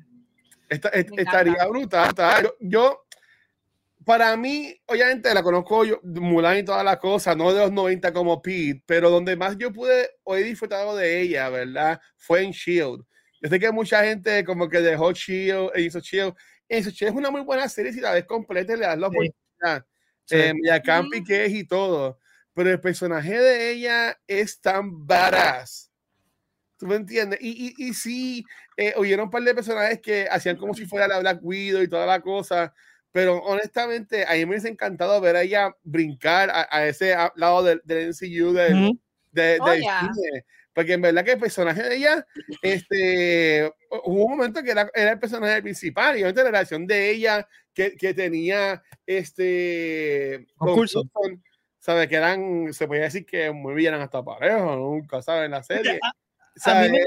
Esta- 0.68 0.88
est- 0.88 1.10
estaría 1.16 1.64
brutal. 1.66 2.08
está- 2.08 2.42
Yo, 2.42 2.54
yo, 2.60 3.06
para 4.06 4.34
mí, 4.38 4.74
obviamente 4.86 5.32
la 5.34 5.42
conozco 5.42 5.84
yo, 5.84 6.00
Mulan 6.02 6.58
y 6.58 6.64
todas 6.64 6.82
las 6.84 6.96
cosas, 6.96 7.36
no 7.36 7.52
de 7.52 7.60
los 7.60 7.72
90 7.72 8.12
como 8.12 8.40
Pete, 8.40 8.82
pero 8.86 9.10
donde 9.10 9.36
más 9.36 9.56
yo 9.58 9.70
pude 9.72 10.08
o 10.24 10.34
he 10.34 10.42
disfrutado 10.44 10.96
de 10.96 11.20
ella, 11.20 11.50
¿verdad? 11.50 12.00
Fue 12.16 12.42
en 12.42 12.52
Shield. 12.52 13.04
Yo 13.46 13.50
sé 13.50 13.60
que 13.60 13.70
mucha 13.70 14.02
gente 14.02 14.44
como 14.44 14.68
que 14.68 14.80
dejó 14.80 15.12
Shield 15.12 15.70
e 15.76 15.82
hizo 15.82 16.00
Shield. 16.00 16.34
Eso 16.68 16.90
es 16.90 17.12
una 17.12 17.30
muy 17.30 17.42
buena 17.42 17.68
serie 17.68 17.92
si 17.92 18.00
la 18.00 18.10
ves 18.10 18.24
completa 18.24 18.72
y 18.72 18.76
le 18.76 18.86
das 18.86 18.98
la 18.98 19.06
oportunidad. 19.06 19.86
Sí. 20.24 20.34
Eh, 20.36 20.52
y 20.64 20.68
a 20.68 20.82
Campi 20.82 21.22
que 21.22 21.44
es 21.44 21.52
y 21.52 21.64
todo. 21.64 22.18
Pero 22.54 22.70
el 22.72 22.80
personaje 22.80 23.38
de 23.38 23.70
ella 23.70 24.18
es 24.26 24.60
tan 24.60 25.06
badass. 25.06 25.92
¿Tú 26.76 26.88
me 26.88 26.96
entiendes? 26.96 27.38
Y, 27.40 27.68
y, 27.78 27.88
y 27.88 27.94
sí, 27.94 28.44
eh, 28.76 28.94
oyeron 28.96 29.26
un 29.26 29.30
par 29.30 29.44
de 29.44 29.54
personajes 29.54 30.00
que 30.00 30.26
hacían 30.28 30.56
como 30.56 30.74
si 30.74 30.84
fuera 30.84 31.06
la 31.06 31.20
Black 31.20 31.38
Widow 31.40 31.82
y 31.82 31.88
toda 31.88 32.04
la 32.04 32.20
cosa. 32.20 32.74
Pero 33.12 33.38
honestamente, 33.44 34.24
a 34.26 34.32
mí 34.32 34.44
me 34.44 34.50
hubiese 34.50 34.70
encantado 34.70 35.20
ver 35.20 35.36
a 35.36 35.42
ella 35.42 35.72
brincar 35.84 36.50
a, 36.50 36.66
a 36.68 36.84
ese 36.88 37.14
lado 37.36 37.62
del, 37.62 37.80
del 37.84 38.08
MCU 38.08 38.52
del, 38.52 38.74
Ujú. 38.74 38.98
de, 39.30 39.58
Oh, 39.60 39.70
del 39.70 39.82
yeah. 39.82 40.00
cine. 40.00 40.44
Porque 40.76 40.92
en 40.92 41.00
verdad 41.00 41.24
que 41.24 41.32
el 41.32 41.38
personaje 41.38 41.82
de 41.82 41.96
ella, 41.96 42.26
este, 42.60 43.72
hubo 44.04 44.26
un 44.26 44.36
momento 44.36 44.62
que 44.62 44.72
era, 44.72 44.90
era 44.92 45.12
el 45.12 45.18
personaje 45.18 45.62
principal 45.62 46.16
y 46.16 46.18
obviamente 46.18 46.42
la 46.42 46.50
relación 46.50 46.86
de 46.86 47.12
ella 47.12 47.48
que, 47.72 47.96
que 47.96 48.12
tenía 48.12 48.82
este 49.06 50.46
Con 50.54 50.74
Coulson. 50.74 51.08
Coulson, 51.08 51.42
¿sabe? 51.78 52.06
Que 52.06 52.16
eran, 52.16 52.74
se 52.74 52.86
podía 52.86 53.04
decir 53.04 53.24
que 53.24 53.50
muy 53.52 53.72
bien 53.72 53.94
eran 53.94 54.02
hasta 54.02 54.22
pareja, 54.22 54.58
nunca, 54.76 55.22
¿sabes? 55.22 55.46
En 55.46 55.52
la 55.52 55.62
serie. 55.62 55.98
A, 56.02 56.70
a 56.70 56.82
mí 56.82 56.90
me, 56.90 56.98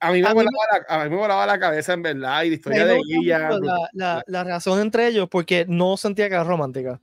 A 0.00 0.10
mí 0.10 0.22
me, 0.22 0.28
a 0.28 0.32
mí 0.32 0.34
volaba 0.34 0.64
la, 0.72 0.96
a 0.96 1.04
mí 1.04 1.10
me 1.10 1.16
volaba 1.16 1.46
la 1.46 1.58
cabeza 1.60 1.92
en 1.92 2.02
verdad 2.02 2.42
y 2.44 2.48
la 2.48 2.54
historia 2.54 2.86
de 2.86 2.94
mucho 2.94 3.38
la, 3.60 3.88
la, 3.92 4.24
la 4.26 4.44
relación 4.44 4.80
entre 4.80 5.08
ellos 5.08 5.28
porque 5.30 5.66
no 5.68 5.98
sentía 5.98 6.28
que 6.28 6.36
era 6.36 6.44
romántica. 6.44 7.02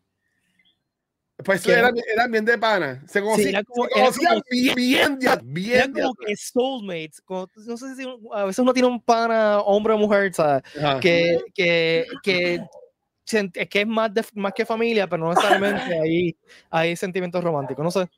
Pues 1.46 1.62
que- 1.64 1.74
eran, 1.74 1.96
eran 2.12 2.32
bien 2.32 2.44
de 2.44 2.58
pana. 2.58 3.04
Se 3.08 3.22
conocían, 3.22 3.64
como- 3.64 3.86
se 3.86 3.92
era 4.00 4.02
conocían 4.08 4.34
como- 4.34 4.44
bien, 4.50 4.75
bien, 4.75 5.20
de- 5.20 5.40
bien. 5.44 5.74
Era 5.75 5.88
de 5.88 6.02
como 6.02 6.16
que 6.16 6.36
soulmates. 6.36 7.22
como- 7.22 7.48
no 7.56 7.78
sé 7.78 7.96
si 7.96 8.04
a 8.34 8.44
veces 8.46 8.60
uno 8.60 8.74
tiene 8.74 8.88
un 8.90 9.00
pana, 9.02 9.60
hombre 9.60 9.94
o 9.94 9.98
mujer, 9.98 10.34
¿sabes? 10.34 10.64
Que, 11.00 11.40
que, 11.54 12.06
que, 12.24 12.60
que 13.70 13.82
es 13.82 13.88
más, 13.88 14.14
de, 14.14 14.25
más 14.34 14.54
que 14.54 14.66
familia, 14.66 15.08
pero 15.08 15.24
no 15.24 15.30
necesariamente 15.30 16.00
hay, 16.04 16.36
hay 16.70 16.96
sentimientos 16.96 17.44
románticos, 17.44 17.84
no 17.84 17.92
sé. 17.92 18.10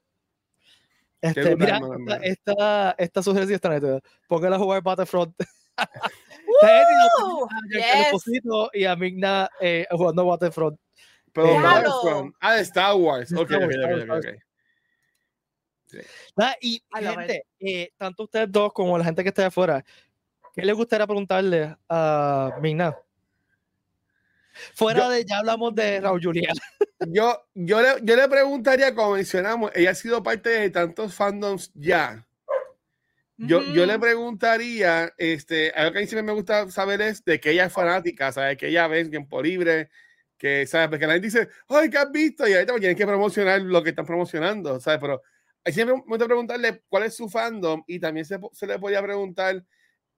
Este, 1.20 1.56
mira, 1.56 1.80
esta, 1.80 2.16
esta, 2.18 2.96
esta 2.98 3.24
sugerencia 3.24 3.56
está 3.56 3.70
neta. 3.70 4.00
Póngala 4.28 4.56
a 4.56 4.60
jugar 4.60 4.82
Battlefront. 4.84 5.36
Woo! 6.48 7.48
Yes. 7.72 8.24
Y 8.74 8.86
a 8.86 8.96
Migna 8.96 9.50
eh, 9.60 9.86
jugando 9.92 10.26
Battlefront. 10.26 10.80
Pero 11.34 11.48
Eh, 11.48 11.62
Battlefront. 11.62 12.36
Ah, 12.40 12.56
de 12.56 12.62
Star 12.62 12.96
Wars. 12.96 13.30
De 13.30 13.38
Ok, 13.40 13.52
Star 13.52 13.64
ok, 13.64 13.64
Wars, 13.64 13.78
ok, 13.78 13.84
Star 13.84 14.02
ok, 14.02 14.10
Wars. 14.10 14.26
ok. 14.28 14.44
Ah, 16.38 16.56
y 16.60 16.82
gente, 16.94 17.44
eh, 17.60 17.90
tanto 17.98 18.24
ustedes 18.24 18.52
dos 18.52 18.74
como 18.74 18.98
la 18.98 19.06
gente 19.06 19.24
que 19.24 19.30
esté 19.30 19.44
afuera, 19.46 19.84
¿qué 20.54 20.64
les 20.64 20.76
gustaría 20.76 21.08
preguntarle 21.08 21.76
a 21.88 22.58
Migna? 22.62 22.96
Fuera 24.74 25.02
Yo- 25.02 25.10
de, 25.12 25.26
ya 25.26 25.38
hablamos 25.38 25.74
de 25.76 26.02
Raúl 26.02 26.22
Julián. 26.24 26.56
Yo, 27.08 27.40
yo, 27.54 27.80
le, 27.80 27.90
yo 28.02 28.16
le 28.16 28.28
preguntaría, 28.28 28.96
como 28.96 29.12
mencionamos, 29.14 29.70
ella 29.76 29.92
ha 29.92 29.96
sido 29.96 30.24
parte 30.24 30.50
de 30.50 30.70
tantos 30.72 31.14
fandoms 31.14 31.72
ya. 31.76 32.26
Yo, 33.38 33.62
yo 33.62 33.86
le 33.86 34.00
preguntaría, 34.00 35.14
este, 35.16 35.70
algo 35.76 35.92
que 35.92 36.00
a 36.00 36.02
mí 36.02 36.08
siempre 36.08 36.24
me 36.24 36.32
gusta 36.34 36.72
saber 36.72 37.02
es 37.02 37.24
de 37.24 37.40
que 37.40 37.52
ella 37.52 37.66
es 37.66 37.72
fanática, 37.74 38.32
¿sabes? 38.32 38.58
Que 38.58 38.70
ella 38.70 38.88
ve 38.88 39.02
en 39.02 39.12
tiempo 39.12 39.44
libre, 39.44 39.92
que, 40.38 40.66
¿sabes? 40.68 40.90
Porque 40.90 41.08
la 41.08 41.14
gente 41.14 41.28
dice, 41.28 41.50
ay, 41.70 41.90
¿qué 41.90 41.98
has 41.98 42.12
visto? 42.12 42.48
Y 42.48 42.54
ahorita 42.54 42.74
pues, 42.74 42.82
tienen 42.82 42.98
que 42.98 43.06
promocionar 43.08 43.62
lo 43.62 43.84
que 43.84 43.90
están 43.90 44.06
promocionando, 44.06 44.80
¿sabes? 44.80 45.00
Pero 45.02 45.22
ahí 45.64 45.74
siempre 45.74 45.96
me 45.96 46.02
gusta 46.02 46.26
preguntarle 46.26 46.84
cuál 46.88 47.04
es 47.04 47.16
su 47.16 47.30
fandom 47.30 47.84
y 47.88 48.00
también 48.00 48.26
se, 48.26 48.40
se 48.54 48.68
le 48.68 48.80
podía 48.80 49.02
preguntar 49.02 49.64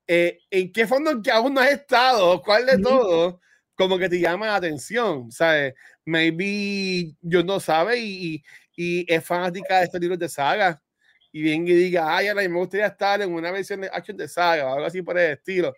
eh, 0.07 0.39
en 0.49 0.71
qué 0.71 0.87
fandom 0.87 1.21
que 1.21 1.31
aún 1.31 1.53
no 1.53 1.61
has 1.61 1.71
estado, 1.71 2.41
cuál 2.41 2.65
de 2.65 2.73
Ujú. 2.75 2.83
todo, 2.83 3.41
como 3.75 3.97
que 3.97 4.09
te 4.09 4.19
llama 4.19 4.47
la 4.47 4.55
atención, 4.57 5.31
¿sabes? 5.31 5.73
Maybe 6.05 7.15
yo 7.21 7.43
no 7.43 7.59
sabe 7.59 7.97
y, 7.99 8.35
y, 8.35 9.01
y 9.01 9.05
es 9.13 9.23
fanática 9.25 9.79
de 9.79 9.85
estos 9.85 10.01
libros 10.01 10.19
de 10.19 10.29
saga 10.29 10.81
y 11.31 11.43
venga 11.43 11.71
y 11.71 11.75
diga, 11.75 12.17
ay, 12.17 12.27
ahora 12.27 12.41
me 12.49 12.57
gustaría 12.57 12.87
estar 12.87 13.21
en 13.21 13.33
una 13.33 13.51
versión 13.51 13.81
de 13.81 13.89
Action 13.93 14.17
de 14.17 14.27
Saga 14.27 14.67
o 14.67 14.73
algo 14.73 14.85
así 14.87 15.01
por 15.01 15.17
el 15.17 15.33
estilo. 15.33 15.73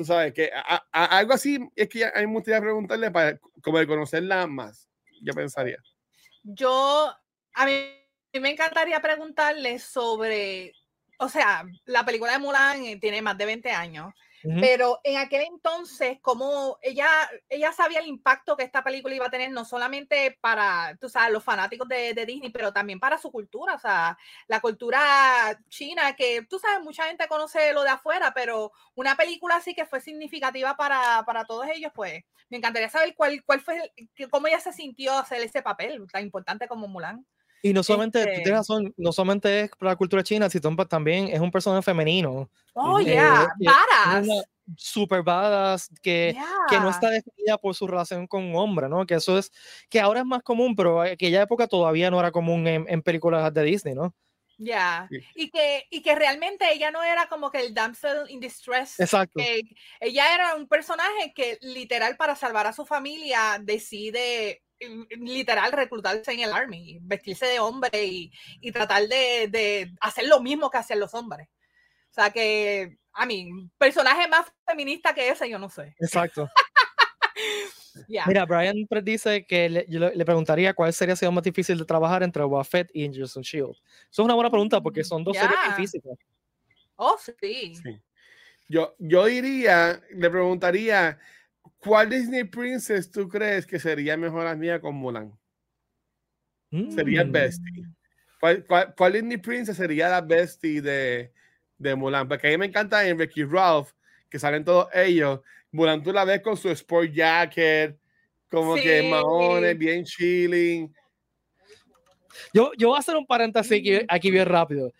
Tú 0.00 0.06
sabes 0.06 0.32
que 0.32 0.50
a- 0.54 1.18
algo 1.18 1.34
así 1.34 1.58
es 1.76 1.86
que 1.86 2.06
a 2.06 2.12
mí 2.20 2.26
me 2.26 2.32
gustaría 2.32 2.58
preguntarle 2.58 3.10
para 3.10 3.38
como 3.62 3.78
de 3.78 3.86
conocerla 3.86 4.46
más. 4.46 4.88
Yo 5.20 5.34
pensaría. 5.34 5.76
Yo, 6.42 7.14
a 7.52 7.66
mí 7.66 7.84
me 8.40 8.48
encantaría 8.50 8.98
preguntarle 9.02 9.78
sobre, 9.78 10.72
o 11.18 11.28
sea, 11.28 11.66
la 11.84 12.02
película 12.06 12.32
de 12.32 12.38
Mulan 12.38 12.82
eh, 12.82 12.96
tiene 12.98 13.20
más 13.20 13.36
de 13.36 13.44
20 13.44 13.70
años, 13.72 14.14
Pero 14.42 15.00
en 15.04 15.18
aquel 15.18 15.42
entonces, 15.42 16.18
como 16.20 16.78
ella, 16.82 17.08
ella 17.48 17.72
sabía 17.72 18.00
el 18.00 18.06
impacto 18.06 18.56
que 18.56 18.64
esta 18.64 18.82
película 18.82 19.14
iba 19.14 19.26
a 19.26 19.30
tener, 19.30 19.50
no 19.50 19.64
solamente 19.64 20.38
para, 20.40 20.96
tú 21.00 21.08
sabes, 21.08 21.32
los 21.32 21.44
fanáticos 21.44 21.86
de, 21.88 22.14
de 22.14 22.26
Disney, 22.26 22.50
pero 22.50 22.72
también 22.72 23.00
para 23.00 23.18
su 23.18 23.30
cultura, 23.30 23.74
o 23.74 23.78
sea, 23.78 24.16
la 24.46 24.60
cultura 24.60 25.60
china, 25.68 26.16
que 26.16 26.42
tú 26.48 26.58
sabes, 26.58 26.82
mucha 26.82 27.04
gente 27.04 27.28
conoce 27.28 27.72
lo 27.72 27.82
de 27.82 27.90
afuera, 27.90 28.32
pero 28.34 28.72
una 28.94 29.16
película 29.16 29.56
así 29.56 29.74
que 29.74 29.84
fue 29.84 30.00
significativa 30.00 30.76
para, 30.76 31.22
para 31.26 31.44
todos 31.44 31.66
ellos, 31.68 31.92
pues 31.94 32.24
me 32.48 32.56
encantaría 32.56 32.88
saber 32.88 33.14
cuál, 33.14 33.42
cuál 33.44 33.60
fue, 33.60 33.92
cómo 34.30 34.46
ella 34.46 34.60
se 34.60 34.72
sintió 34.72 35.12
hacer 35.18 35.40
ese 35.42 35.62
papel 35.62 36.06
tan 36.10 36.22
importante 36.22 36.66
como 36.66 36.88
Mulan. 36.88 37.26
Y 37.62 37.72
no 37.72 37.82
solamente, 37.82 38.22
tú 38.22 38.28
Este- 38.30 38.42
tienes 38.42 38.58
razón, 38.60 38.94
no 38.96 39.12
solamente 39.12 39.60
es 39.60 39.70
para 39.78 39.92
la 39.92 39.96
cultura 39.96 40.22
china, 40.22 40.48
sino 40.48 40.74
también 40.86 41.28
es 41.28 41.40
un 41.40 41.50
personaje 41.50 41.82
femenino. 41.82 42.50
Oh, 42.74 42.98
Eh, 43.00 43.04
yeah, 43.04 43.48
badass. 43.58 44.26
una 44.26 44.42
super 44.76 45.22
badass 45.22 45.88
que, 46.02 46.36
que 46.68 46.76
no 46.76 46.82
Yeah. 46.84 46.90
está 46.90 47.10
definida 47.10 47.58
por 47.58 47.74
su 47.74 47.86
relación 47.86 48.26
con 48.26 48.44
un 48.44 48.56
hombre, 48.56 48.88
¿no? 48.88 49.04
Que 49.04 49.14
eso 49.14 49.36
es, 49.38 49.50
que 49.88 50.00
ahora 50.00 50.20
es 50.20 50.26
más 50.26 50.42
común, 50.42 50.76
pero 50.76 51.04
en 51.04 51.12
aquella 51.14 51.42
época 51.42 51.66
todavía 51.66 52.10
no 52.10 52.20
era 52.20 52.30
común 52.30 52.66
en, 52.68 52.86
en 52.88 53.02
películas 53.02 53.52
de 53.52 53.62
Disney, 53.64 53.94
¿no? 53.94 54.14
Ya, 54.62 55.08
Sí. 55.10 55.18
y 55.34 55.50
que, 55.50 55.86
y 55.90 56.02
que 56.02 56.14
realmente 56.14 56.70
ella 56.72 56.90
no 56.90 57.02
era 57.02 57.26
como 57.28 57.50
que 57.50 57.60
el 57.60 57.72
damsel 57.74 58.28
in 58.28 58.40
distress, 58.40 59.00
Exacto. 59.00 59.40
que 59.40 59.62
ella 60.00 60.34
era 60.34 60.54
un 60.54 60.68
personaje 60.68 61.32
que 61.34 61.58
literal 61.62 62.16
para 62.16 62.36
salvar 62.36 62.66
a 62.66 62.72
su 62.74 62.84
familia 62.84 63.58
decide 63.60 64.62
literal 65.10 65.72
reclutarse 65.72 66.32
en 66.32 66.40
el 66.40 66.52
army, 66.52 66.98
vestirse 67.02 67.46
de 67.46 67.60
hombre 67.60 68.04
y, 68.04 68.32
y 68.60 68.72
tratar 68.72 69.06
de, 69.08 69.48
de 69.48 69.92
hacer 70.00 70.26
lo 70.26 70.40
mismo 70.40 70.70
que 70.70 70.78
hacían 70.78 71.00
los 71.00 71.14
hombres. 71.14 71.48
O 72.10 72.12
sea 72.12 72.30
que, 72.30 72.98
a 73.12 73.26
mí, 73.26 73.50
personaje 73.78 74.28
más 74.28 74.46
feminista 74.66 75.14
que 75.14 75.28
ese, 75.28 75.48
yo 75.48 75.58
no 75.58 75.68
sé. 75.68 75.94
Exacto. 75.98 76.48
Yeah. 78.06 78.24
Mira, 78.26 78.44
Brian 78.46 78.76
dice 79.02 79.44
que 79.44 79.68
le, 79.68 79.86
yo 79.88 79.98
le, 79.98 80.24
preguntaría 80.24 80.74
cuál 80.74 80.92
sería 80.92 81.16
sido 81.16 81.32
más 81.32 81.42
difícil 81.42 81.76
de 81.76 81.84
trabajar 81.84 82.22
entre 82.22 82.42
Boba 82.44 82.62
Fett 82.62 82.88
y 82.94 83.06
of 83.22 83.42
Shield. 83.42 83.70
Eso 83.72 83.82
es 84.10 84.18
una 84.20 84.34
buena 84.34 84.48
pregunta 84.48 84.80
porque 84.80 85.02
son 85.02 85.24
dos 85.24 85.36
series 85.36 85.58
Yeah. 85.64 85.76
difíciles. 85.76 86.18
Oh, 86.96 87.16
sí. 87.18 87.74
Sí. 87.74 88.00
Yo, 88.68 88.94
yo 88.98 89.24
diría, 89.24 90.00
le 90.10 90.30
preguntaría, 90.30 91.18
¿cuál 91.78 92.10
Disney 92.10 92.44
Princess 92.44 93.10
tú 93.10 93.28
crees 93.28 93.66
que 93.66 93.78
sería 93.78 94.16
mejor 94.16 94.46
amiga 94.46 94.80
con 94.80 94.94
Mulan? 94.94 95.32
Sería 96.88 97.24
Mm. 97.24 97.32
bestie. 97.32 97.84
¿Cuál, 98.38 98.64
cuál, 98.64 98.94
cuál 98.96 99.12
Disney 99.12 99.36
Princess 99.36 99.76
sería 99.76 100.08
la 100.08 100.20
bestie 100.20 100.80
de, 100.80 101.32
de 101.76 101.94
Mulan? 101.94 102.26
Porque 102.26 102.48
a 102.48 102.50
mí 102.50 102.56
me 102.56 102.66
encanta 102.66 103.06
en 103.06 103.18
Ricky 103.18 103.44
Ralph, 103.44 103.90
que 104.30 104.38
salen 104.38 104.64
todos 104.64 104.88
ellos. 104.94 105.40
Mulan 105.72 106.02
tú 106.02 106.12
la 106.12 106.24
ves 106.24 106.40
con 106.40 106.56
su 106.56 106.70
sport 106.70 107.12
jacket, 107.12 107.98
como 108.48 108.76
que 108.76 109.02
maones, 109.02 109.76
bien 109.76 110.04
chilling. 110.04 110.94
Yo, 112.54 112.72
yo 112.78 112.88
voy 112.88 112.96
a 112.96 113.00
hacer 113.00 113.16
un 113.16 113.26
paréntesis 113.26 113.72
aquí, 113.72 114.06
aquí 114.08 114.30
bien 114.30 114.46
rápido. 114.46 114.92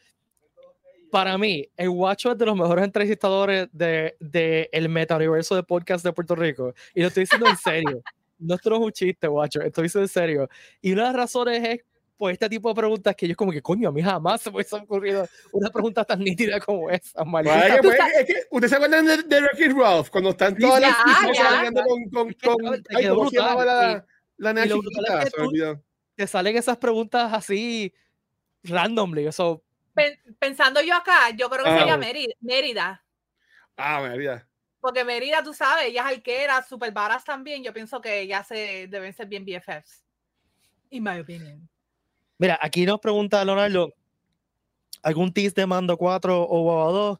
Para 1.11 1.37
mí, 1.38 1.69
el 1.76 1.90
Guacho 1.90 2.33
es 2.33 2.38
de 2.38 2.47
los 2.47 2.57
mejores 2.57 2.85
entrevistadores 2.85 3.69
del 3.73 4.14
de, 4.21 4.69
el 4.73 4.88
meta-universo 4.88 5.55
de 5.57 5.62
podcast 5.62 6.05
de 6.05 6.12
Puerto 6.12 6.35
Rico. 6.37 6.73
Y 6.95 7.00
lo 7.02 7.09
estoy 7.09 7.23
diciendo 7.25 7.47
en 7.49 7.57
serio. 7.57 8.02
No 8.43 8.55
esto 8.55 8.71
no 8.71 8.76
es 8.76 8.83
un 8.83 8.93
chiste, 8.93 9.26
Guacho. 9.29 9.61
Estoy 9.61 9.83
diciendo 9.83 10.05
en 10.05 10.09
serio. 10.09 10.49
Y 10.81 10.93
una 10.93 11.02
de 11.02 11.09
las 11.09 11.17
razones 11.17 11.62
es 11.62 11.81
por 12.17 12.33
este 12.33 12.49
tipo 12.49 12.71
de 12.71 12.75
preguntas 12.75 13.14
que 13.14 13.29
yo 13.29 13.37
como 13.37 13.52
que, 13.52 13.61
coño, 13.61 13.90
a 13.90 13.93
mí 13.93 14.00
jamás 14.00 14.40
se 14.40 14.49
me 14.50 14.57
hubiese 14.57 14.76
ocurrido 14.76 15.26
una 15.52 15.69
pregunta 15.69 16.07
tan 16.07 16.21
nítida 16.21 16.59
como 16.59 16.88
esa. 16.88 17.23
maldita 17.23 17.79
Pues, 17.83 17.99
es 17.99 18.00
que, 18.00 18.21
es 18.21 18.26
que, 18.26 18.35
¿Ustedes 18.50 18.71
se 18.71 18.76
acuerdan 18.76 19.05
de, 19.05 19.23
de 19.25 19.40
Ricky 19.47 19.69
Ralph? 19.75 20.09
Cuando 20.09 20.31
están 20.31 20.57
todas 20.57 20.76
sí, 20.76 20.81
las 20.81 20.90
ya, 20.97 21.05
chicas 21.21 21.37
ya. 21.37 21.50
saliendo 21.50 21.83
con, 21.83 22.05
con, 22.05 22.29
Es 22.31 22.37
que 22.37 22.49
con- 22.49 22.83
te 22.83 22.97
ay, 22.97 23.09
¿cómo 23.09 23.29
se 23.29 23.37
llamaba 23.37 23.64
la, 23.67 24.07
la 24.38 24.52
nena 24.55 24.75
brutal 24.75 24.90
es 24.90 24.95
chiquita? 24.97 25.19
que 25.25 25.31
Se 25.31 25.37
me 25.37 25.43
tú- 25.45 25.49
olvidó. 25.50 25.83
te 26.14 26.26
salen 26.26 26.57
esas 26.57 26.76
preguntas 26.79 27.31
así 27.35 27.93
randomly. 28.62 29.26
Eso, 29.26 29.62
pensando 30.38 30.80
yo 30.82 30.94
acá, 30.94 31.30
yo 31.37 31.49
creo 31.50 31.64
que 31.64 31.70
Ah. 31.70 31.78
sería 31.78 31.97
Mérida, 31.97 32.35
Mérida. 32.40 33.04
Ah, 33.76 34.00
María. 34.00 34.47
Porque 34.80 35.04
Mérida, 35.04 35.42
tú 35.42 35.52
sabes, 35.52 35.87
ella 35.87 36.09
es 36.11 36.16
arquera, 36.16 36.62
super 36.62 36.92
varas 36.92 37.25
también. 37.25 37.62
Yo 37.62 37.73
pienso 37.73 38.00
que 38.00 38.20
ellas 38.20 38.47
se 38.47 38.87
deben 38.88 39.12
ser 39.12 39.26
bien 39.26 39.44
BFFs. 39.44 40.02
In 40.90 41.02
my 41.04 41.20
opinion. 41.20 41.68
Mira, 42.38 42.59
aquí 42.62 42.87
nos 42.87 42.99
pregunta 43.00 43.44
Leonardo, 43.44 43.92
¿algún 45.02 45.32
tease 45.32 45.54
de 45.54 45.66
Mando 45.66 45.97
4 45.99 46.42
o 46.49 46.62
Boba 46.62 46.90
2? 46.92 47.18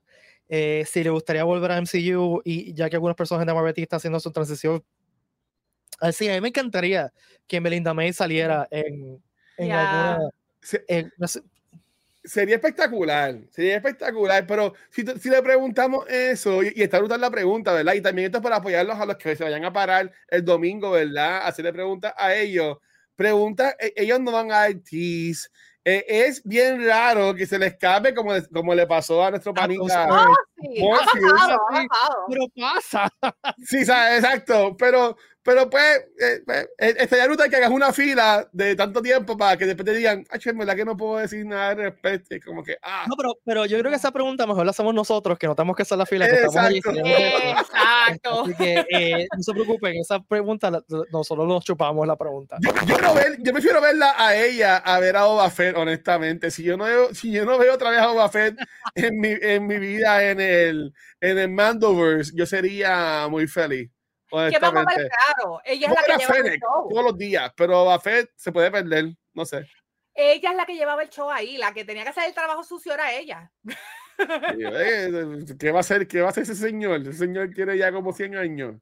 Eh, 0.48 0.84
si 0.86 1.04
le 1.04 1.10
gustaría 1.10 1.44
volver 1.44 1.70
a 1.72 1.76
MCU 1.80 2.40
y 2.44 2.72
ya 2.74 2.88
que 2.90 2.96
algunas 2.96 3.14
personas 3.16 3.46
de 3.46 3.52
Marvel 3.54 3.74
están 3.76 3.98
haciendo 3.98 4.18
su 4.18 4.32
transición 4.32 4.82
cine, 6.12 6.32
a 6.32 6.34
mí 6.36 6.40
me 6.40 6.48
encantaría 6.48 7.12
que 7.46 7.60
Melinda 7.60 7.92
May 7.94 8.12
saliera 8.12 8.66
en, 8.70 9.22
alguna... 9.58 10.18
Se- 10.62 10.84
en- 10.88 11.12
no 11.18 11.28
sé, 11.28 11.42
Sería 12.30 12.54
espectacular, 12.54 13.34
sería 13.50 13.75
espectacular, 13.75 14.46
pero 14.46 14.72
si, 14.90 15.04
si 15.18 15.28
le 15.28 15.42
preguntamos 15.42 16.08
eso, 16.08 16.62
y, 16.62 16.72
y 16.76 16.82
está 16.82 17.00
brutal 17.00 17.20
la 17.20 17.28
pregunta, 17.28 17.72
¿verdad? 17.72 17.94
Y 17.94 18.00
también 18.00 18.26
esto 18.26 18.38
es 18.38 18.42
para 18.44 18.56
apoyarlos 18.56 18.96
a 19.00 19.04
los 19.04 19.16
que 19.16 19.34
se 19.34 19.42
vayan 19.42 19.64
a 19.64 19.72
parar 19.72 20.12
el 20.28 20.44
domingo, 20.44 20.92
¿verdad? 20.92 21.40
Hacerle 21.44 21.72
preguntas 21.72 22.14
a 22.16 22.32
ellos. 22.37 22.78
Preguntas, 23.16 23.75
e- 23.80 23.92
ellos 23.96 24.20
no 24.20 24.30
van 24.30 24.52
a 24.52 24.60
dar 24.60 24.75
tease. 24.75 25.49
Eh, 25.84 26.04
es 26.06 26.40
bien 26.44 26.87
raro 26.87 27.34
que 27.34 27.46
se 27.49 27.58
le 27.58 27.66
escape 27.66 28.14
como, 28.14 28.32
le- 28.32 28.46
como 28.49 28.76
le 28.76 28.87
pasó 28.87 29.25
a 29.25 29.30
nuestro 29.30 29.52
panita. 29.52 30.04
ah, 30.08 30.26
Sí, 30.56 30.80
Bueno, 30.80 31.00
ha 31.00 31.04
pasado, 31.37 31.60
ha 31.68 31.88
pasado. 31.88 32.25
pero 32.28 32.44
pasa. 32.54 33.08
Sí, 33.66 33.84
sabe, 33.84 34.16
exacto, 34.18 34.76
pero, 34.78 35.16
pero 35.42 35.70
pues, 35.70 35.99
eh, 36.20 36.40
pues, 36.44 36.68
eh, 36.78 36.94
estaría 36.99 37.26
brutal 37.26 37.49
que 37.49 37.56
hagas 37.56 37.70
una 37.70 37.92
fila 37.92 38.49
de 38.52 38.76
tanto 38.76 39.00
tiempo 39.00 39.37
para 39.37 39.56
que 39.56 39.66
después 39.66 39.87
te 39.87 39.94
digan, 39.94 40.25
ah, 40.30 40.38
en 40.44 40.59
verdad 40.59 40.76
que 40.76 40.85
no 40.85 40.97
puedo 40.97 41.18
decir 41.18 41.46
nada 41.46 41.70
al 41.70 41.76
respecto, 41.79 42.35
y 42.35 42.40
como 42.40 42.62
que, 42.62 42.76
ah, 42.83 43.05
No, 43.09 43.14
pero, 43.16 43.35
pero 43.44 43.66
yo 43.66 43.79
creo 43.79 43.90
que 43.90 43.96
esa 43.96 44.11
pregunta 44.12 44.46
mejor 44.46 44.64
la 44.66 44.70
hacemos 44.70 44.94
nosotros, 44.94 45.38
que 45.38 45.46
no 45.46 45.55
tenemos 45.55 45.76
que 45.76 45.83
hacer 45.83 45.96
la 45.98 46.07
fila, 46.07 46.26
que 46.29 46.35
estamos 46.37 46.57
allí. 46.57 46.79
Exacto. 46.79 46.92
queremos 47.03 47.20
esto. 47.20 47.61
Exacto. 47.61 48.42
Así 48.44 48.55
que 48.55 48.87
eh, 48.90 49.26
no 49.37 49.42
se 49.42 49.53
preocupen, 49.53 49.96
esa 49.96 50.20
pregunta 50.22 50.70
la- 50.70 50.83
nosotros 51.12 51.46
nos 51.48 51.64
chupamos 51.64 52.07
la 52.07 52.16
pregunta. 52.16 52.57
Yo, 52.61 52.70
yo 52.87 52.98
no 52.98 53.14
ver- 53.14 53.38
yo 53.42 53.53
prefiero 53.53 53.81
verla 53.81 54.14
a 54.18 54.37
ella 54.37 54.76
a 54.79 55.00
ver 55.00 55.16
a 55.16 55.24
Boba 55.24 55.48
Fett, 55.50 55.76
honestamente. 55.76 56.50
Si 56.50 56.62
yo 56.62 56.76
no 56.76 56.85
veo, 56.85 57.14
si 57.14 57.31
yo 57.33 57.44
no 57.44 57.57
veo 57.59 57.74
otra 57.74 57.90
vez 57.90 58.00
a 58.00 58.09
Boba 58.09 58.29
Fett 58.29 58.57
en 58.94 59.18
mi, 59.18 59.31
en 59.40 59.66
mi 59.66 59.79
vida 59.79 60.22
en 60.31 60.40
el, 60.40 60.92
en 61.20 61.38
el 61.38 61.48
Mandoverse, 61.48 62.33
yo 62.35 62.44
sería 62.46 63.26
muy 63.31 63.46
feliz. 63.46 63.90
Que 64.31 64.59
vamos 64.59 64.85
a 64.87 64.97
ver 64.97 65.09
claro. 65.09 65.61
Ella 65.64 65.87
es 65.88 65.95
la 65.95 66.03
que 66.03 66.12
era 66.12 66.19
llevaba 66.19 66.38
el 66.38 66.45
Fennec 66.45 66.61
show. 66.62 66.88
todos 66.88 67.05
los 67.05 67.19
días, 67.19 67.53
pero 67.57 67.73
Boba 67.75 67.99
Fett 67.99 68.31
se 68.37 68.53
puede 68.53 68.71
perder, 68.71 69.12
no 69.35 69.45
sé. 69.45 69.66
Ella 70.14 70.51
es 70.51 70.57
la 70.57 70.66
que 70.66 70.75
llevaba 70.75 71.03
el 71.03 71.09
show 71.11 71.31
ahí. 71.31 71.57
La 71.57 71.73
que 71.73 71.85
tenía 71.85 72.03
que 72.05 72.11
hacer 72.11 72.25
el 72.27 72.35
trabajo 72.35 72.62
sucio 72.62 72.95
era 72.95 73.12
ella. 73.12 73.51
Eh, 74.19 75.45
¿Qué 75.59 75.71
va 75.71 75.79
a 75.79 75.81
hacer? 75.81 76.07
¿Qué 76.07 76.21
va 76.21 76.27
a 76.27 76.31
hacer 76.31 76.43
ese 76.43 76.55
señor? 76.55 77.01
Ese 77.01 77.14
señor 77.14 77.51
tiene 77.55 77.79
ya 77.79 77.90
como 77.90 78.12
100 78.12 78.37
años. 78.37 78.77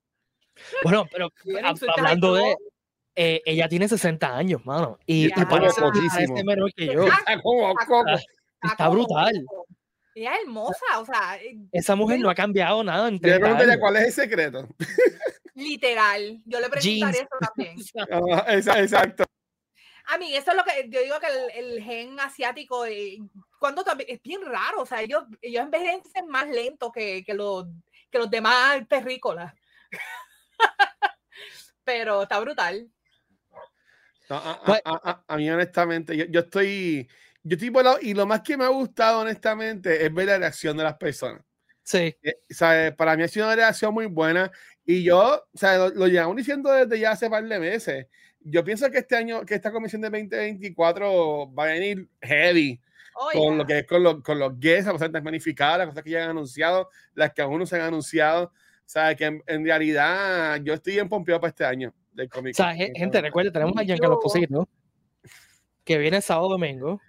Bueno, 0.83 1.07
pero 1.13 1.33
hablando 1.97 2.35
de, 2.35 2.57
eh, 3.15 3.43
ella 3.45 3.69
tiene 3.69 3.89
60 3.89 4.37
años, 4.37 4.65
mano, 4.65 4.99
y, 5.07 5.27
y 5.27 5.45
parece, 5.45 5.81
menor 6.45 6.73
que 6.75 6.87
yo. 6.87 7.05
Está 7.05 7.41
como 7.43 7.75
coco. 7.75 8.05
Está 8.63 8.87
como 8.87 8.91
brutal. 8.91 9.47
Ella 10.19 10.35
es 10.35 10.41
hermosa, 10.43 10.99
o 10.99 11.05
sea, 11.05 11.37
eh, 11.41 11.57
Esa 11.73 11.95
mujer 11.95 12.19
no 12.19 12.29
ha 12.29 12.35
cambiado 12.35 12.83
nada 12.83 13.07
en 13.09 13.15
Yo 13.21 13.29
le 13.29 13.39
30 13.39 13.41
preguntaría 13.41 13.73
años. 13.75 13.81
cuál 13.81 13.97
es 13.97 14.03
el 14.07 14.13
secreto. 14.13 14.69
literal. 15.55 16.43
Yo 16.45 16.61
le 16.61 16.69
preguntaría 16.69 17.13
Jeans. 17.13 17.17
eso 17.17 17.37
también. 17.41 17.77
Ah, 18.33 18.79
exacto. 18.83 19.25
A 20.07 20.19
mí, 20.19 20.35
eso 20.35 20.51
es 20.51 20.57
lo 20.57 20.65
que 20.65 20.89
yo 20.89 21.01
digo 21.03 21.17
que 21.21 21.27
el, 21.59 21.67
el 21.77 21.83
gen 21.85 22.19
asiático, 22.19 22.87
eh, 22.87 23.19
cuando 23.61 23.85
también 23.85 24.09
es 24.11 24.23
bien 24.23 24.41
raro, 24.45 24.81
o 24.83 24.87
sea, 24.87 25.03
ellos, 25.03 25.25
ellos 25.43 25.63
envejecen 25.63 26.27
más 26.29 26.49
lento 26.49 26.91
que, 26.91 27.23
que, 27.25 27.35
los, 27.35 27.67
que 28.11 28.19
los 28.19 28.31
demás 28.31 28.81
terrícolas. 28.89 29.53
Pero 31.85 32.23
está 32.23 32.41
brutal. 32.41 32.91
No, 34.29 34.37
a, 34.37 34.53
a- 34.53 34.63
Pues- 34.63 34.83
a- 34.85 35.11
a- 35.11 35.25
a 35.29 35.37
mí, 35.37 35.49
honestamente, 35.51 36.17
yo, 36.17 36.25
yo 36.27 36.41
estoy. 36.41 37.09
Yo 37.43 37.55
estoy 37.55 37.71
por 37.71 37.85
lado- 37.85 37.99
y 38.03 38.15
lo 38.15 38.27
más 38.27 38.41
que 38.43 38.57
me 38.57 38.65
ha 38.65 38.69
gustado, 38.69 39.21
honestamente, 39.21 40.05
es 40.05 40.13
ver 40.13 40.27
la 40.27 40.39
reacción 40.39 40.77
de 40.77 40.85
las 40.85 40.95
personas. 40.97 41.43
Sí, 41.83 42.15
Eh, 42.23 42.35
o 42.51 42.55
sea, 42.55 42.95
para 42.95 43.17
mí 43.17 43.23
ha 43.23 43.29
sido 43.29 43.47
una 43.47 43.57
reacción 43.57 43.95
muy 43.95 44.07
buena. 44.07 44.51
Y 44.85 45.03
yo, 45.03 45.43
o 45.53 45.59
sea, 45.59 45.79
lo, 45.79 45.89
lo 45.91 46.07
llevamos 46.07 46.37
diciendo 46.37 46.71
desde 46.71 46.99
ya 46.99 47.13
hace 47.13 47.31
par 47.31 47.45
de 47.47 47.59
meses. 47.59 48.07
Yo 48.41 48.63
pienso 48.65 48.91
que 48.91 48.99
este 48.99 49.17
año, 49.17 49.45
que 49.47 49.55
esta 49.55 49.73
comisión 49.73 50.03
de 50.03 50.11
2024 50.11 51.53
va 51.55 51.65
a 51.65 51.67
venir 51.67 52.09
heavy 52.23 52.81
Oh, 53.21 53.31
con 53.33 53.43
yeah. 53.43 53.55
lo 53.57 53.67
que 53.67 53.79
es 53.81 53.87
con, 53.87 54.03
los- 54.03 54.23
con 54.23 54.39
los 54.39 54.59
guests, 54.61 54.85
las 54.87 54.93
cosas 54.93 55.11
tan 55.11 55.25
magnificadas, 55.25 55.79
las 55.79 55.89
cosas 55.89 56.05
que 56.05 56.11
ya 56.11 56.25
han 56.25 56.31
anunciado, 56.31 56.89
las 57.15 57.33
que 57.33 57.43
aún 57.43 57.59
no 57.59 57.67
se 57.67 57.75
han 57.77 57.83
anunciado. 57.83 58.45
O 58.45 58.53
sea, 58.91 59.15
que 59.17 59.25
en, 59.25 59.43
en 59.47 59.65
realidad 59.65 60.61
yo 60.63 60.73
estoy 60.75 60.93
bien 60.95 61.09
pompeado 61.09 61.41
para 61.41 61.49
este 61.49 61.65
año 61.65 61.93
del 62.13 62.29
cómic. 62.29 62.55
o 62.55 62.57
sea, 62.57 62.75
ge- 62.75 62.93
gente, 62.95 63.21
recuerda, 63.21 63.51
tenemos 63.51 63.77
a 63.77 63.83
Giancarlo 63.83 64.17
Esposito, 64.19 64.69
que 65.85 65.99
viene 65.99 66.21
sábado 66.21 66.49
domingo. 66.51 67.01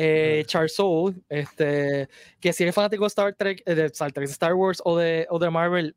Eh, 0.00 0.44
Charles 0.46 0.76
Soule, 0.76 1.16
este, 1.28 2.08
que 2.38 2.52
si 2.52 2.62
eres 2.62 2.72
fanático 2.72 3.02
de 3.02 3.08
Star 3.08 3.34
Trek, 3.34 3.64
eh, 3.66 3.74
de 3.74 3.86
Star, 3.86 4.12
Trek, 4.12 4.28
de 4.28 4.32
Star 4.32 4.54
Wars 4.54 4.80
o 4.84 4.96
de, 4.96 5.26
o 5.28 5.40
de 5.40 5.50
Marvel, 5.50 5.96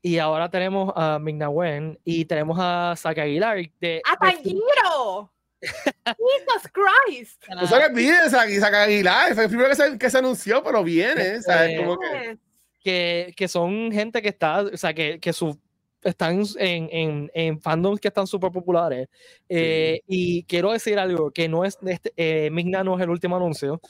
y 0.00 0.18
ahora 0.18 0.48
tenemos 0.48 0.92
a 0.94 1.18
Ming-Na 1.18 1.48
Wen 1.48 1.98
y 2.04 2.24
tenemos 2.24 2.56
a 2.60 2.94
Zack 2.96 3.18
Aguilar 3.18 3.68
de, 3.80 4.00
¡A 4.04 4.16
Tanjiro! 4.16 5.32
¡Jesus 5.60 6.72
Christ! 6.72 7.42
No 7.48 7.62
olvide, 7.62 8.14
Isaac, 8.28 8.48
Isaac 8.48 8.74
Aguilar, 8.74 9.34
fue 9.34 9.42
el 9.42 9.48
primero 9.48 9.70
que 9.70 9.74
se, 9.74 9.98
que 9.98 10.08
se 10.10 10.18
anunció, 10.18 10.62
pero 10.62 10.84
viene, 10.84 11.42
¿sabes? 11.42 11.70
Eh, 11.70 11.76
Como 11.78 11.98
que, 11.98 12.38
que, 12.80 13.34
que 13.36 13.48
son 13.48 13.90
gente 13.90 14.22
que 14.22 14.28
está, 14.28 14.60
o 14.60 14.76
sea, 14.76 14.94
que, 14.94 15.18
que 15.18 15.32
su, 15.32 15.58
están 16.02 16.42
en, 16.58 16.88
en, 16.92 17.30
en 17.34 17.60
fandoms 17.60 18.00
que 18.00 18.08
están 18.08 18.26
súper 18.26 18.50
populares. 18.52 19.08
Eh, 19.48 20.00
Y 20.06 20.44
quiero 20.44 20.72
decir 20.72 20.98
algo, 20.98 21.30
que 21.30 21.48
no 21.48 21.64
es, 21.64 21.78
este, 21.86 22.12
eh, 22.16 22.50
Ming-Na 22.50 22.84
no 22.84 22.96
es 22.96 23.02
el 23.02 23.10
último 23.10 23.36
anuncio. 23.36 23.80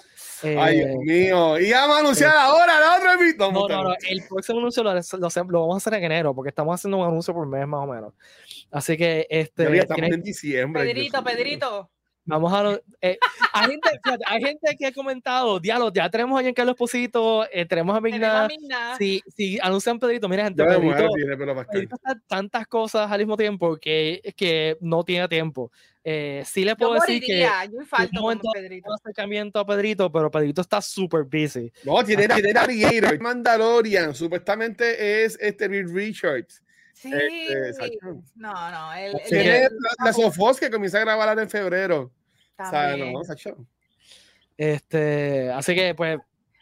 ay, 0.43 0.79
Eh, 0.81 0.87
Dios 0.87 0.97
mío. 1.05 1.59
Y 1.61 1.71
vamos 1.73 1.97
a 1.97 2.01
anunciar 2.01 2.35
ahora 2.37 2.81
la 2.81 2.97
otra 2.99 3.17
vez. 3.17 3.37
no, 3.39 3.51
no, 3.51 3.69
no, 3.85 3.95
el 4.09 4.23
próximo 4.29 4.59
anuncio 4.59 4.83
lo, 4.83 4.93
lo, 4.95 5.61
vamos 5.61 5.75
a 5.75 5.77
hacer 5.77 5.95
en 5.95 6.05
enero, 6.05 6.35
porque 6.35 6.49
estamos 6.51 6.75
haciendo 6.75 6.99
un 6.99 7.07
anuncio 7.07 7.35
por 7.35 7.47
mes 7.47 7.67
más 7.67 7.85
o 7.85 7.87
menos. 7.93 8.15
Así 8.71 8.97
que 8.97 9.27
este, 9.29 9.65
Ya 9.65 9.69
estamos 9.71 9.95
tienen- 9.97 10.15
en 10.15 10.23
diciembre. 10.23 10.83
Dios 10.85 10.95
Pedrito. 10.95 11.25
Pedrito. 11.25 11.91
Vamos 12.29 12.53
a... 12.53 12.63
lo- 12.63 12.83
eh, 13.01 13.19
hay, 13.53 13.67
gente, 13.71 13.89
fíjate, 14.05 14.25
hay 14.27 14.43
gente 14.43 14.77
que 14.79 14.87
ha 14.87 14.93
comentado, 14.93 15.59
diálogo, 15.61 15.93
ya 15.93 16.09
tenemos 16.11 16.39
a 16.39 16.43
Giancarlo 16.43 16.73
Esposito, 16.73 17.45
eh, 17.53 17.65
tenemos 17.67 17.97
a 17.97 18.01
Tenemos 18.01 18.29
a 18.29 18.47
Ming-Na. 18.47 18.49
Ming-Na. 18.49 18.97
Si, 18.97 19.23
si 19.35 19.59
anuncian 19.61 19.99
Pedrito, 19.99 20.29
mira 20.29 20.45
gente, 20.45 20.63
Pedrito. 20.65 21.07
Pedrito 21.71 21.95
está 21.97 22.21
tantas 22.27 22.67
cosas 22.67 23.11
al 23.11 23.19
mismo 23.19 23.37
tiempo 23.37 23.77
que, 23.77 24.21
que 24.37 24.77
no 24.81 25.03
tiene 25.05 25.27
tiempo. 25.29 25.71
Eh, 26.05 26.43
sí 26.47 26.65
le 26.65 26.71
Yo 26.71 26.77
puedo 26.77 26.95
decir 26.95 27.23
que 27.23 27.41
yo 27.71 27.81
infarto 27.81 28.09
como 28.11 28.23
momento- 28.23 28.49
Pedrito. 28.55 28.89
un 28.89 28.95
acercamiento 28.95 29.59
a 29.59 29.67
Pedrito, 29.67 30.11
pero 30.11 30.31
Pedrito 30.31 30.61
está 30.63 30.81
súper 30.81 31.25
busy. 31.25 31.71
No, 31.85 32.03
tiene, 32.05 32.27
tiene 32.29 32.53
Navigator. 32.53 33.21
Mandalorian, 33.21 34.15
supuestamente 34.15 35.25
es 35.25 35.37
este 35.41 35.69
Reed 35.69 35.89
Richards, 35.93 36.63
Sí. 36.95 37.13
Este, 37.15 37.97
no, 38.35 38.71
no. 38.73 38.93
El, 38.95 39.15
el- 39.31 39.47
el- 39.47 39.63
la, 39.63 40.07
la 40.07 40.13
Sofos 40.13 40.59
que 40.59 40.69
comienza 40.69 40.99
a 40.99 41.03
grabar 41.03 41.39
en 41.39 41.49
febrero. 41.49 42.11
O 42.59 42.71
sea, 42.71 42.89
también. 42.89 43.13
no, 43.13 43.25
Sacho. 43.25 43.57
Este, 44.57 45.51
así 45.53 45.75
que, 45.75 45.95
pues, 45.95 46.19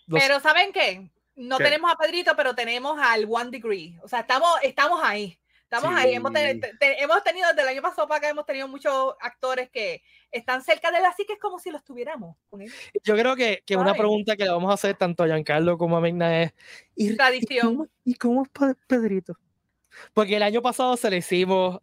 los- 0.07 0.21
Pero 0.23 0.41
¿saben 0.41 0.73
qué? 0.73 1.11
No 1.35 1.59
¿Qué? 1.59 1.65
tenemos 1.65 1.93
a 1.93 1.97
Pedrito, 1.97 2.35
pero 2.37 2.55
tenemos 2.55 2.99
al 3.01 3.27
One 3.29 3.51
Degree. 3.51 3.99
O 4.03 4.09
sea, 4.09 4.21
estamos, 4.21 4.49
estamos 4.63 5.01
ahí. 5.03 5.39
Estamos 5.63 5.91
ahí. 5.97 6.15
Hemos, 6.15 6.33
te- 6.33 6.55
Sí. 6.55 6.61
hemos 6.81 7.25
tenido, 7.25 7.49
desde 7.49 7.63
el 7.63 7.69
año 7.69 7.83
pasado 7.83 8.07
para 8.07 8.19
acá, 8.19 8.29
hemos 8.29 8.47
tenido 8.47 8.69
muchos 8.69 9.15
actores 9.21 9.69
que 9.69 10.01
están 10.31 10.63
cerca 10.63 10.93
de 10.93 10.99
él, 10.99 11.05
así 11.05 11.25
que 11.27 11.33
es 11.35 11.39
como 11.41 11.59
si 11.59 11.71
los 11.71 11.83
tuviéramos 11.83 12.37
yo 13.03 13.15
creo 13.17 13.35
que, 13.35 13.63
que 13.67 13.77
una 13.77 13.93
pregunta 13.95 14.37
que 14.37 14.45
le 14.45 14.51
vamos 14.51 14.71
a 14.71 14.75
hacer 14.75 14.97
tanto 14.97 15.25
a 15.25 15.27
Giancarlo 15.27 15.77
como 15.77 15.97
a 15.97 16.01
Migna 16.01 16.43
es: 16.43 16.53
¿y, 16.95 17.11
y 17.13 17.17
Tradición. 17.17 17.67
cómo, 17.77 17.89
y 18.05 18.15
cómo 18.15 18.43
es 18.45 18.49
Pe- 18.51 18.81
Pedrito? 18.87 19.37
Porque 20.15 20.37
el 20.37 20.43
año 20.45 20.63
pasado 20.63 20.97
se 20.97 21.11
le 21.11 21.17
hicimos, 21.19 21.81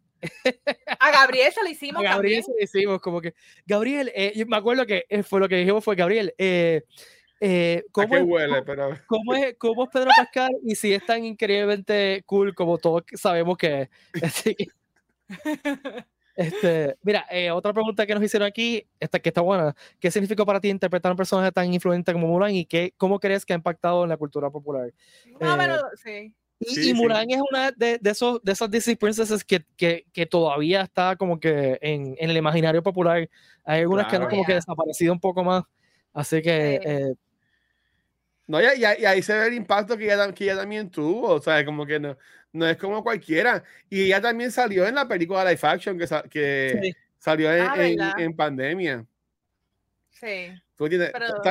A 0.99 1.11
Gabriel 1.11 1.51
se 1.51 1.61
lo 1.61 1.67
a 1.67 1.71
hicimos 1.71 2.03
Gabriel 2.03 2.43
también. 2.43 2.43
se 2.43 2.51
le 2.53 2.63
hicimos 2.81 3.01
como 3.01 3.21
que, 3.21 3.33
Gabriel, 3.65 4.11
eh, 4.15 4.33
yo 4.35 4.45
me 4.45 4.57
acuerdo 4.57 4.85
que 4.85 5.05
eh, 5.09 5.23
fue 5.23 5.39
lo 5.39 5.49
que 5.49 5.57
dijimos 5.57 5.83
fue, 5.83 5.95
Gabriel, 5.95 6.33
eh, 6.37 6.83
eh, 7.45 7.83
¿A 7.87 7.91
¿cómo, 7.91 8.15
es, 8.15 8.23
huele? 8.23 8.61
Pero 8.61 8.97
cómo, 9.05 9.35
es, 9.35 9.55
¿cómo 9.57 9.83
es 9.83 9.89
Pedro 9.91 10.11
Pascal 10.15 10.51
y 10.63 10.75
si 10.75 10.93
es 10.93 11.05
tan 11.05 11.25
increíblemente 11.25 12.23
cool 12.25 12.55
como 12.55 12.77
todos 12.77 13.03
sabemos 13.15 13.57
que 13.57 13.89
es? 14.13 14.55
Este, 16.35 16.97
mira, 17.03 17.27
eh, 17.29 17.51
otra 17.51 17.73
pregunta 17.73 18.07
que 18.07 18.15
nos 18.15 18.23
hicieron 18.23 18.47
aquí, 18.47 18.87
esta 18.99 19.19
que 19.19 19.29
está 19.29 19.41
buena. 19.41 19.75
¿Qué 19.99 20.09
significó 20.09 20.45
para 20.47 20.59
ti 20.59 20.69
interpretar 20.69 21.11
a 21.11 21.13
un 21.13 21.17
personaje 21.17 21.51
tan 21.51 21.71
influyente 21.71 22.11
como 22.11 22.27
Mulan 22.27 22.55
y 22.55 22.65
qué, 22.65 22.91
cómo 22.97 23.19
crees 23.19 23.45
que 23.45 23.53
ha 23.53 23.55
impactado 23.55 24.03
en 24.03 24.09
la 24.09 24.17
cultura 24.17 24.49
popular? 24.49 24.91
No, 25.39 25.53
Eh, 25.53 25.57
pero 25.59 25.81
sí. 25.95 26.33
Y, 26.67 26.73
Sí, 26.75 26.79
y 26.81 26.83
sí. 26.85 26.93
Mulan 26.93 27.29
es 27.29 27.39
una 27.51 27.71
de, 27.71 27.97
de, 27.99 28.09
esos, 28.09 28.41
de 28.43 28.51
esas 28.51 28.69
Disney 28.71 28.95
princesses 28.95 29.43
que, 29.43 29.65
que, 29.77 30.05
que 30.13 30.25
todavía 30.25 30.81
está 30.81 31.15
como 31.15 31.39
que 31.39 31.77
en, 31.81 32.15
en 32.17 32.29
el 32.29 32.37
imaginario 32.37 32.81
popular. 32.83 33.29
Hay 33.65 33.81
algunas 33.81 34.07
que 34.07 34.15
han 34.17 34.27
como 34.29 34.43
que 34.45 34.53
desaparecido 34.55 35.13
un 35.13 35.19
poco 35.19 35.43
más. 35.43 35.63
Así 36.13 36.41
que 36.41 36.79
Sí. 36.83 36.89
eh, 36.89 37.13
No, 38.47 38.61
y, 38.61 38.65
y- 38.65 39.01
y 39.01 39.05
ahí 39.05 39.21
se 39.21 39.33
ve 39.37 39.47
el 39.47 39.53
impacto 39.53 39.97
que 39.97 40.05
ella, 40.05 40.31
que 40.33 40.43
ella 40.43 40.57
también 40.57 40.89
tuvo, 40.89 41.29
o 41.35 41.41
sea, 41.41 41.63
como 41.65 41.85
que 41.85 41.99
no, 41.99 42.17
no 42.51 42.67
es 42.67 42.75
como 42.77 43.01
cualquiera. 43.03 43.63
Y 43.89 44.03
ella 44.03 44.19
también 44.21 44.51
salió 44.51 44.85
en 44.85 44.95
la 44.95 45.07
película 45.07 45.49
Life 45.49 45.65
Action 45.65 45.97
que, 45.97 46.05
sa- 46.07 46.23
que 46.23 46.79
sí, 46.81 46.95
salió 47.17 47.51
en, 47.53 48.01
Ah, 48.01 48.13
en- 48.17 48.35
pandemia. 48.35 49.05
Sí. 50.11 50.51
Pero- 50.77 51.41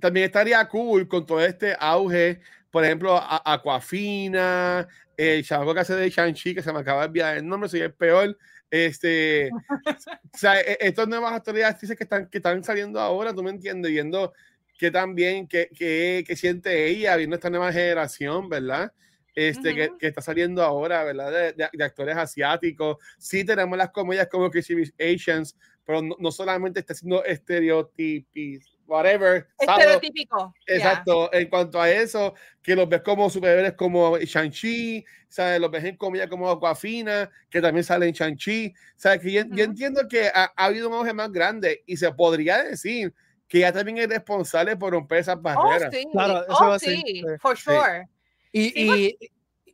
También 0.00 0.26
estaría 0.26 0.66
cool 0.68 1.06
con 1.06 1.26
todo 1.26 1.44
este 1.44 1.76
auge, 1.78 2.40
por 2.70 2.84
ejemplo, 2.84 3.16
a- 3.16 3.42
Aquafina, 3.44 4.86
el 5.16 5.44
chavo 5.44 5.74
que 5.74 5.80
hace 5.80 5.94
de 5.94 6.08
Shang-Chi, 6.10 6.54
que 6.54 6.62
se 6.62 6.72
me 6.72 6.80
acaba 6.80 7.00
de 7.02 7.06
enviar 7.06 7.36
el 7.36 7.46
nombre, 7.46 7.68
soy 7.68 7.80
el 7.80 7.92
peor. 7.92 8.36
Este, 8.70 9.50
o 10.34 10.38
sea, 10.38 10.60
e- 10.60 10.78
estas 10.80 11.08
nuevas 11.08 11.42
y 11.46 11.60
actrices 11.62 11.96
que 11.96 12.04
están, 12.04 12.28
que 12.28 12.38
están 12.38 12.62
saliendo 12.64 13.00
ahora, 13.00 13.34
tú 13.34 13.42
me 13.42 13.50
entiendes, 13.50 13.90
viendo 13.90 14.32
que 14.78 14.90
también, 14.90 15.46
que, 15.46 15.68
que, 15.76 16.24
que 16.26 16.36
siente 16.36 16.86
ella, 16.86 17.16
viendo 17.16 17.36
esta 17.36 17.50
nueva 17.50 17.72
generación, 17.72 18.48
¿verdad? 18.48 18.92
Este, 19.34 19.74
que, 19.74 19.88
Ujú. 19.88 19.98
que 19.98 20.06
está 20.06 20.22
saliendo 20.22 20.62
ahora, 20.62 21.04
¿verdad? 21.04 21.30
De, 21.30 21.52
de- 21.52 21.68
de 21.72 21.84
actores 21.84 22.16
asiáticos. 22.16 22.96
Sí 23.18 23.44
tenemos 23.44 23.76
las 23.76 23.90
comedias 23.90 24.28
como 24.28 24.50
Crazy 24.50 24.90
Asians, 24.98 25.56
pero 25.84 26.00
no, 26.02 26.16
no 26.18 26.30
solamente 26.32 26.80
está 26.80 26.94
haciendo 26.94 27.22
estereotipos, 27.24 28.78
whatever. 28.90 29.46
Estereotípico. 29.58 30.54
ya. 30.66 30.74
Exacto, 30.74 31.32
en 31.32 31.48
cuanto 31.48 31.80
a 31.80 31.90
eso, 31.90 32.34
que 32.62 32.74
los 32.74 32.88
ves 32.88 33.02
como 33.02 33.30
superhéroes 33.30 33.74
como 33.74 34.18
Shang-Chi, 34.18 35.04
¿sabes? 35.28 35.60
Los 35.60 35.70
ves 35.70 35.84
en 35.84 35.96
comedia 35.96 36.28
como 36.28 36.50
Aquafina, 36.50 37.30
que 37.48 37.60
también 37.60 37.84
sale 37.84 38.06
en 38.08 38.12
Shang-Chi, 38.12 38.74
¿sabes? 38.96 39.20
Que 39.20 39.32
yo, 39.32 39.42
yo 39.42 39.48
Ujú. 39.54 39.62
entiendo 39.62 40.02
que 40.08 40.28
ha, 40.28 40.52
ha 40.56 40.64
habido 40.64 40.88
un 40.88 40.94
auge 40.94 41.12
más 41.12 41.30
grande 41.30 41.82
y 41.86 41.96
se 41.96 42.12
podría 42.12 42.62
decir 42.64 43.14
que 43.48 43.58
ella 43.58 43.72
también 43.72 43.98
es 43.98 44.08
responsable 44.08 44.76
por 44.76 44.92
romper 44.92 45.18
esas 45.18 45.36
Oh, 45.36 45.40
barreras. 45.40 45.92
sí. 45.92 46.06
Claro, 46.12 46.42
eso 46.42 46.56
iba 46.60 46.66
oh, 46.68 46.70
a 46.70 46.72
decir, 46.74 46.96
sí. 46.96 47.02
sí. 47.06 47.24
For 47.40 47.56
Sí. 47.56 47.62
sure. 47.64 48.08
y, 48.52 48.70
Sí, 48.70 48.86
porque- 48.86 49.16
y- 49.20 49.30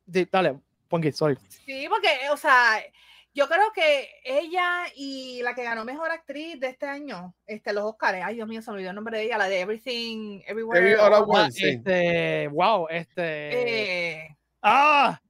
de- 0.07 0.29
dale, 0.31 0.59
Ponky, 0.89 1.11
sorry. 1.13 1.37
Sí, 1.49 1.87
porque, 1.89 2.09
o 2.31 2.37
sea, 2.37 2.81
yo 3.37 3.47
creo 3.49 3.71
que 3.75 4.09
ella 4.25 4.85
y 4.97 5.43
la 5.43 5.55
que 5.55 5.63
ganó 5.63 5.85
mejor 5.85 6.11
actriz 6.11 6.59
de 6.59 6.69
este 6.69 6.87
año, 6.87 7.35
este, 7.47 7.75
los 7.75 7.85
Oscars, 7.85 8.19
ay 8.25 8.37
Dios 8.37 8.49
mío, 8.49 8.63
se 8.63 8.71
me 8.71 8.77
olvidó 8.77 8.91
el 8.91 8.97
nombre 8.97 9.19
de 9.19 9.25
ella, 9.25 9.37
la 9.37 9.47
de 9.47 9.61
Everything, 9.61 10.41
Everywhere. 10.47 10.81
Every 10.81 10.95
All 10.95 11.13
at 11.13 11.21
All 11.21 11.37
at- 11.37 11.45
Once. 11.45 11.61
sí. 11.61 11.69
Este, 11.69 12.49
wow, 12.49 12.87
este. 12.89 14.23
Eh, 14.23 14.37
¡Ah! 14.63 15.21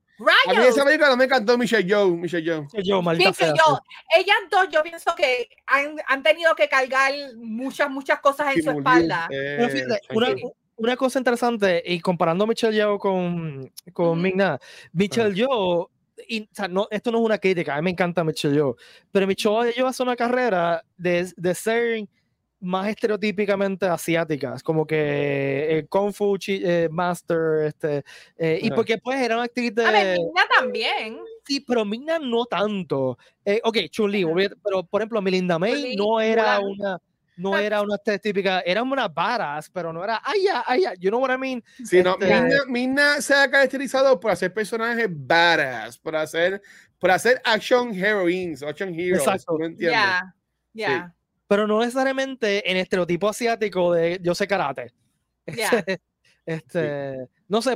A 0.46 0.52
mí 0.52 0.64
esa 0.64 0.84
película 0.84 1.10
no 1.10 1.16
me 1.16 1.24
encantó 1.24 1.58
Michelle 1.58 1.84
Yeoh, 1.84 2.16
Michelle 2.16 2.62
maldita 3.02 3.32
Pienso 3.32 3.44
sea. 3.44 3.54
yo, 3.54 3.80
ellas 4.16 4.36
dos, 4.50 4.68
yo 4.70 4.82
pienso 4.82 5.14
que 5.16 5.48
han, 5.66 5.96
han 6.06 6.22
tenido 6.22 6.54
que 6.54 6.68
cargar 6.68 7.12
muchas, 7.36 7.90
muchas 7.90 8.20
cosas 8.20 8.56
en 8.56 8.62
su 8.62 8.70
espalda. 8.70 9.26
Lee, 9.28 9.36
Pero 9.36 9.64
eh, 9.66 9.70
fíjate, 9.70 10.00
una, 10.76 10.96
cosa 10.96 11.18
interesante, 11.18 11.82
y 11.84 12.00
comparando 12.00 12.44
a 12.44 12.46
Michelle 12.46 12.74
Yeoh 12.74 12.98
con, 12.98 13.70
con 13.92 14.06
Ujú. 14.10 14.16
Ming-Na, 14.16 14.58
Michelle 14.92 15.34
Yeoh, 15.34 15.90
y, 16.28 16.42
o 16.42 16.48
sea, 16.52 16.68
no, 16.68 16.88
esto 16.90 17.10
no 17.10 17.18
es 17.18 17.24
una 17.24 17.38
crítica, 17.38 17.74
a 17.74 17.78
mí 17.78 17.84
me 17.84 17.90
encanta 17.90 18.24
Michelle 18.24 18.54
Yeoh, 18.54 18.76
pero 19.12 19.26
Michelle 19.26 19.72
Yeoh 19.72 19.86
hace 19.86 20.02
una 20.02 20.16
carrera 20.16 20.82
de, 20.96 21.32
de 21.36 21.54
ser 21.54 22.06
más 22.58 22.88
estereotípicamente 22.88 23.86
asiáticas, 23.86 24.62
como 24.62 24.86
que 24.86 25.78
eh, 25.78 25.86
Kung 25.88 26.12
Fu 26.12 26.38
chi- 26.38 26.62
eh, 26.64 26.88
Master, 26.90 27.66
este, 27.66 28.02
eh, 28.38 28.58
y 28.62 28.70
porque 28.70 28.96
pues 28.98 29.20
era 29.20 29.36
una 29.36 29.44
actriz 29.44 29.74
de... 29.74 29.84
A 29.84 29.90
ver, 29.90 30.18
Mina 30.18 30.42
también. 30.58 31.18
Sí, 31.44 31.60
pero 31.60 31.84
Ming-Na 31.84 32.18
no 32.18 32.46
tanto. 32.46 33.18
Eh, 33.44 33.60
ok, 33.62 33.76
Chun-Li, 33.90 34.24
pero 34.64 34.82
por 34.84 35.02
ejemplo, 35.02 35.20
Melinda 35.20 35.58
May 35.58 35.74
Chun-Li, 35.74 35.96
no 35.96 36.20
era 36.20 36.58
Mulan. 36.60 36.76
una, 36.78 37.00
no 37.36 37.54
Ah. 37.54 37.62
era 37.62 37.82
una 37.82 37.98
típica, 37.98 38.60
era 38.60 38.82
una 38.82 39.08
varas, 39.08 39.68
pero 39.70 39.92
no 39.92 40.02
era, 40.02 40.20
ay, 40.24 40.44
ya, 40.44 40.64
ay, 40.66 40.82
ya, 40.82 40.94
you 40.94 41.10
know 41.10 41.20
what 41.20 41.30
I 41.34 41.38
mean? 41.38 41.62
Sí, 41.84 42.02
no, 42.02 42.12
Este- 42.12 42.26
Mina, 42.26 42.64
Mina 42.66 43.20
se 43.20 43.34
ha 43.34 43.50
caracterizado 43.50 44.18
por 44.18 44.30
hacer 44.30 44.52
personajes 44.54 45.06
badass, 45.10 45.98
por 45.98 46.16
hacer, 46.16 46.60
por 46.98 47.10
hacer 47.10 47.40
action 47.44 47.92
heroines, 47.94 48.62
action 48.62 48.88
heroes. 48.94 49.18
Exacto. 49.20 49.52
¿tú 49.54 49.58
me 49.58 49.66
entiendes? 49.66 49.92
Ya, 50.00 50.34
ya. 50.72 51.14
Pero 51.48 51.66
no 51.66 51.78
necesariamente 51.80 52.68
en 52.70 52.76
estereotipo 52.78 53.28
asiático 53.28 53.92
de 53.92 54.18
yo 54.22 54.34
sé 54.34 54.46
karate. 54.46 54.92
Ya. 55.56 55.68
Este, 55.78 56.00
este, 56.46 57.28
no 57.48 57.60
sé, 57.62 57.72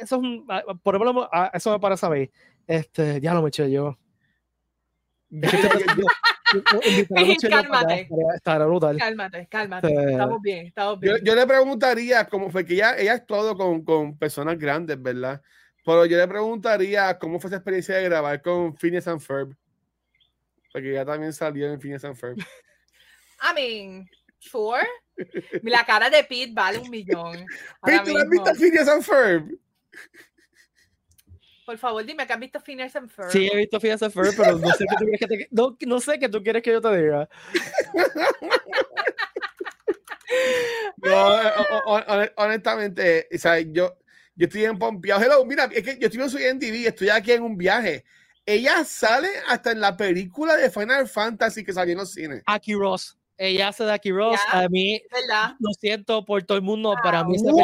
eso 0.00 0.16
es 0.16 0.22
un- 0.22 0.46
por 0.82 0.94
ejemplo, 0.94 1.28
eso 1.52 1.72
me 1.72 1.80
parece 1.80 2.06
a 2.06 2.10
mí. 2.10 2.30
Este, 2.66 3.20
ya 3.20 3.32
lo 3.34 3.42
me 3.42 3.48
eché 3.48 3.70
yo. 3.70 3.96
Es 5.42 5.50
que 5.50 5.58
Cálmate. 7.08 8.00
estaría- 8.02 8.34
estaría 8.34 8.66
brutal. 8.66 8.98
Cálmate, 8.98 9.46
cálmate. 9.48 10.10
Estamos 10.12 10.42
bien, 10.42 10.66
estamos 10.66 10.98
Yo, 11.02 11.14
bien. 11.14 11.24
yo 11.24 11.34
le 11.34 11.46
preguntaría, 11.46 12.24
como 12.26 12.50
fue 12.50 12.64
que 12.64 12.74
ella, 12.74 12.96
ella 12.96 13.12
actuado 13.14 13.56
con, 13.56 13.84
con 13.84 14.16
personas 14.18 14.58
grandes, 14.58 15.00
¿verdad? 15.00 15.42
Pero 15.84 16.04
yo 16.06 16.16
le 16.18 16.28
preguntaría 16.28 17.18
cómo 17.18 17.40
fue 17.40 17.48
esa 17.48 17.56
experiencia 17.56 17.96
de 17.96 18.04
grabar 18.04 18.42
con 18.42 18.76
Phineas 18.76 19.08
and 19.08 19.20
Ferb. 19.20 19.54
Porque 20.72 20.90
ella 20.90 21.04
también 21.04 21.32
salió 21.32 21.72
en 21.72 21.80
Phineas 21.80 22.04
and 22.04 22.16
Ferb. 22.16 22.36
I 23.40 23.54
mean, 23.54 24.08
sure. 24.38 24.86
La 25.62 25.84
cara 25.84 26.10
de 26.10 26.22
Pete 26.24 26.52
vale 26.52 26.78
un 26.78 26.90
millón. 26.90 27.44
Pete, 27.82 28.10
¿tú 28.12 28.18
has 28.18 28.28
visto 28.28 28.54
Phineas 28.54 28.88
and 28.88 29.02
Ferb? 29.02 29.58
Por 31.68 31.76
favor, 31.76 32.02
dime 32.02 32.26
que 32.26 32.32
has 32.32 32.40
visto 32.40 32.58
Phineas 32.60 32.96
and 32.96 33.10
Ferb. 33.10 33.30
Sí, 33.30 33.46
he 33.52 33.54
visto 33.54 33.78
Phineas 33.78 34.02
and 34.02 34.10
Ferb, 34.10 34.34
pero 34.34 34.56
no 34.56 34.70
sé 34.72 34.86
qué 34.88 34.96
tú 34.98 35.04
quieres 35.04 35.20
que 35.20 35.26
te, 35.26 35.48
no, 35.50 35.76
no 35.86 36.00
sé 36.00 36.18
qué 36.18 36.26
tú 36.30 36.42
quieres 36.42 36.62
que 36.62 36.72
yo 36.72 36.80
te 36.80 36.96
diga. 36.96 37.28
No, 40.98 41.42
eh, 41.42 41.50
o- 41.70 41.92
o- 41.92 41.98
hon- 42.06 42.32
honestamente, 42.36 43.28
o 43.34 43.38
sea, 43.38 43.58
yo, 43.60 43.98
yo 44.34 44.46
estoy 44.46 44.64
en 44.64 44.78
pompeado. 44.78 45.22
Hello, 45.22 45.44
mira, 45.44 45.68
es 45.72 45.82
que 45.82 45.98
yo 45.98 46.06
estoy 46.08 46.22
en 46.22 46.30
su 46.30 46.38
NTV, 46.38 46.86
estoy 46.88 47.08
aquí 47.10 47.32
en 47.32 47.42
un 47.42 47.56
viaje. 47.58 48.04
Ella 48.46 48.82
sale 48.84 49.28
hasta 49.46 49.72
en 49.72 49.80
la 49.80 49.94
película 49.96 50.56
de 50.56 50.70
Final 50.70 51.06
Fantasy 51.06 51.64
que 51.64 51.72
salió 51.74 51.92
en 51.92 51.98
los 51.98 52.12
cines. 52.12 52.42
Aki 52.46 52.74
Ross. 52.74 53.18
Ella 53.38 53.68
hace 53.68 53.84
de 53.84 53.92
Aki 53.92 54.10
Ross. 54.10 54.40
Ya. 54.52 54.60
A 54.60 54.68
mí, 54.68 55.00
¿Verdad? 55.10 55.54
lo 55.60 55.72
siento 55.72 56.24
por 56.24 56.42
todo 56.42 56.58
el 56.58 56.62
mundo, 56.64 56.94
para 57.02 57.22
mí 57.24 57.36
esa 57.36 57.50
¡Wow! 57.50 57.62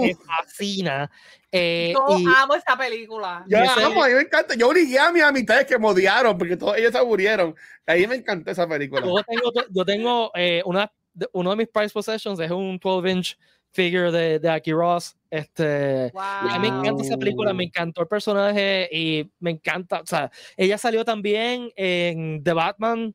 película 0.00 0.06
me 0.06 0.14
fascina. 0.14 1.10
Eh, 1.50 1.92
Yo 1.94 2.18
y 2.18 2.24
amo 2.36 2.54
esta 2.54 2.76
película. 2.78 3.44
Yo 3.48 3.58
la 3.58 3.64
Ese- 3.64 3.82
amo, 3.84 4.04
a 4.04 4.08
mí 4.08 4.14
me 4.14 4.20
encanta. 4.20 4.54
Yo 4.54 4.68
obligué 4.68 4.98
a 4.98 5.10
mis 5.10 5.22
amistades 5.22 5.66
que 5.66 5.78
me 5.78 5.88
odiaron 5.88 6.38
porque 6.38 6.56
todos 6.56 6.76
ellos 6.76 6.92
se 6.92 6.98
aburrieron. 6.98 7.54
Ahí 7.86 8.06
me 8.06 8.14
encantó 8.16 8.50
esa 8.50 8.68
película. 8.68 9.00
yo 9.04 9.14
tengo, 9.26 9.52
yo 9.70 9.84
tengo 9.84 10.30
eh, 10.34 10.62
una, 10.64 10.90
uno 11.32 11.50
de 11.50 11.56
mis 11.56 11.68
prize 11.68 11.92
possessions 11.92 12.38
es 12.38 12.50
un 12.50 12.78
12 12.78 13.10
inch 13.10 13.38
figure 13.72 14.10
de, 14.12 14.38
de 14.38 14.48
Aki 14.50 14.72
Ross. 14.72 15.16
Este, 15.30 16.10
Wow. 16.12 16.22
A 16.22 16.58
mí 16.58 16.70
me 16.70 16.78
encanta 16.78 17.02
esa 17.02 17.16
película, 17.16 17.52
me 17.52 17.64
encantó 17.64 18.02
el 18.02 18.08
personaje 18.08 18.88
y 18.92 19.30
me 19.40 19.50
encanta, 19.52 20.00
o 20.00 20.06
sea, 20.06 20.30
ella 20.56 20.78
salió 20.78 21.04
también 21.04 21.70
en 21.76 22.42
The 22.44 22.52
Batman, 22.52 23.14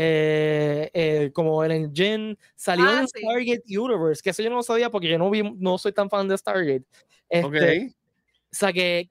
eh, 0.00 0.90
eh, 0.94 1.30
como 1.32 1.64
en 1.64 1.72
el 1.72 1.90
Jin, 1.92 2.38
salió 2.54 2.86
Ah, 2.88 3.00
en 3.00 3.08
sí. 3.08 3.18
Stargate 3.20 3.78
Universe, 3.78 4.22
que 4.22 4.30
eso 4.30 4.42
yo 4.44 4.50
no 4.50 4.56
lo 4.56 4.62
sabía 4.62 4.90
porque 4.90 5.08
yo 5.08 5.18
no, 5.18 5.28
vi, 5.28 5.42
no 5.42 5.76
soy 5.76 5.92
tan 5.92 6.08
fan 6.08 6.28
de 6.28 6.38
Stargate. 6.38 6.84
Este, 7.28 7.46
Ok. 7.88 7.92
O 8.50 8.54
sea, 8.54 8.72
que 8.72 9.08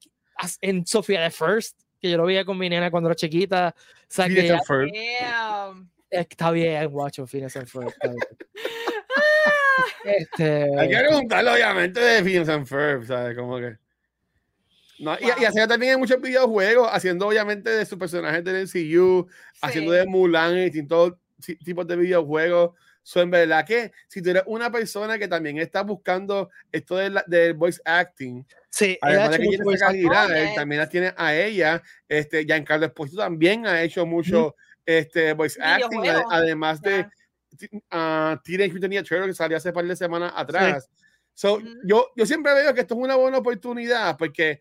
en 0.61 0.85
Sofía 0.87 1.25
the 1.25 1.31
First, 1.31 1.77
que 1.99 2.09
yo 2.09 2.17
lo 2.17 2.23
veía 2.25 2.45
con 2.45 2.57
mi 2.57 2.69
nena 2.69 2.89
cuando 2.89 3.09
era 3.09 3.15
chiquita. 3.15 3.75
O 3.77 4.05
sea, 4.07 4.27
que 4.29 4.47
ya- 4.47 4.53
and 4.55 4.63
Ferb. 4.65 4.89
Damn. 4.93 5.89
está 6.09 6.51
bien, 6.51 6.89
guacho, 6.89 7.27
Phineas 7.27 7.55
and 7.57 7.67
Ferb, 7.67 7.89
está 7.89 8.07
bien. 8.07 8.19
Este, 10.03 10.69
Hay 10.79 10.89
que 10.89 10.97
preguntarlo, 10.97 11.51
obviamente, 11.53 11.99
de 11.99 12.23
Phineas 12.23 12.49
and 12.49 12.65
Ferb, 12.65 13.05
¿sabes? 13.05 13.37
Como 13.37 13.57
que. 13.57 13.75
No, 14.99 15.13
y, 15.19 15.25
y 15.25 15.27
Wow. 15.27 15.47
hacía 15.47 15.67
también 15.67 15.93
en 15.93 15.99
muchos 15.99 16.19
videojuegos, 16.21 16.89
haciendo 16.91 17.27
obviamente 17.27 17.69
de 17.69 17.85
sus 17.85 17.97
personajes 17.99 18.43
del 18.43 18.55
MCU, 18.67 19.27
haciendo 19.61 19.91
Sí. 19.93 19.97
de 19.99 20.05
Mulan 20.07 20.57
y 20.57 20.63
distintos 20.65 21.13
ti- 21.43 21.55
tipos 21.57 21.85
de 21.87 21.95
videojuegos. 21.95 22.71
So, 23.03 23.21
en 23.21 23.31
verdad 23.31 23.65
que 23.65 23.93
si 24.09 24.21
tú 24.21 24.31
eres 24.31 24.43
una 24.47 24.69
persona 24.69 25.17
que 25.17 25.27
también 25.29 25.57
está 25.59 25.83
buscando 25.83 26.49
esto 26.71 26.97
del, 26.97 27.17
del 27.27 27.53
voice 27.53 27.79
acting, 27.85 28.43
sí, 28.69 28.91
él 28.93 28.97
además 29.01 29.31
de 29.31 29.37
que 29.37 29.47
tiene 29.47 29.63
voice 29.63 29.83
a 29.83 29.87
acting. 29.87 30.01
Giral, 30.01 30.31
Oh, 30.31 30.35
yes. 30.45 30.55
también 30.55 30.81
la 30.81 30.89
tiene 30.89 31.13
a 31.15 31.35
ella. 31.35 31.81
Este, 32.09 32.43
Giancarlo 32.43 32.85
Esposito 32.87 33.19
también 33.19 33.65
ha 33.65 33.81
hecho 33.81 34.05
mucho 34.05 34.55
este, 34.85 35.31
voice 35.33 35.57
acting, 35.61 36.01
Videojuegos. 36.01 36.33
además 36.33 36.81
de 36.81 36.97
Ya. 36.97 37.09
ti- 37.57 37.69
ah, 37.91 38.41
Teenage 38.43 38.73
Mutant 38.73 38.93
Turtles 39.07 39.27
que 39.27 39.33
salió 39.35 39.55
hace 39.57 39.71
par 39.71 39.85
de 39.85 39.95
semanas 39.95 40.33
atrás. 40.35 40.89
So, 41.33 41.55
Ujú. 41.55 41.67
yo, 41.85 42.07
yo 42.15 42.25
siempre 42.25 42.53
veo 42.55 42.73
que 42.73 42.81
esto 42.81 42.95
es 42.95 42.99
una 42.99 43.15
buena 43.15 43.37
oportunidad 43.37 44.17
porque 44.17 44.59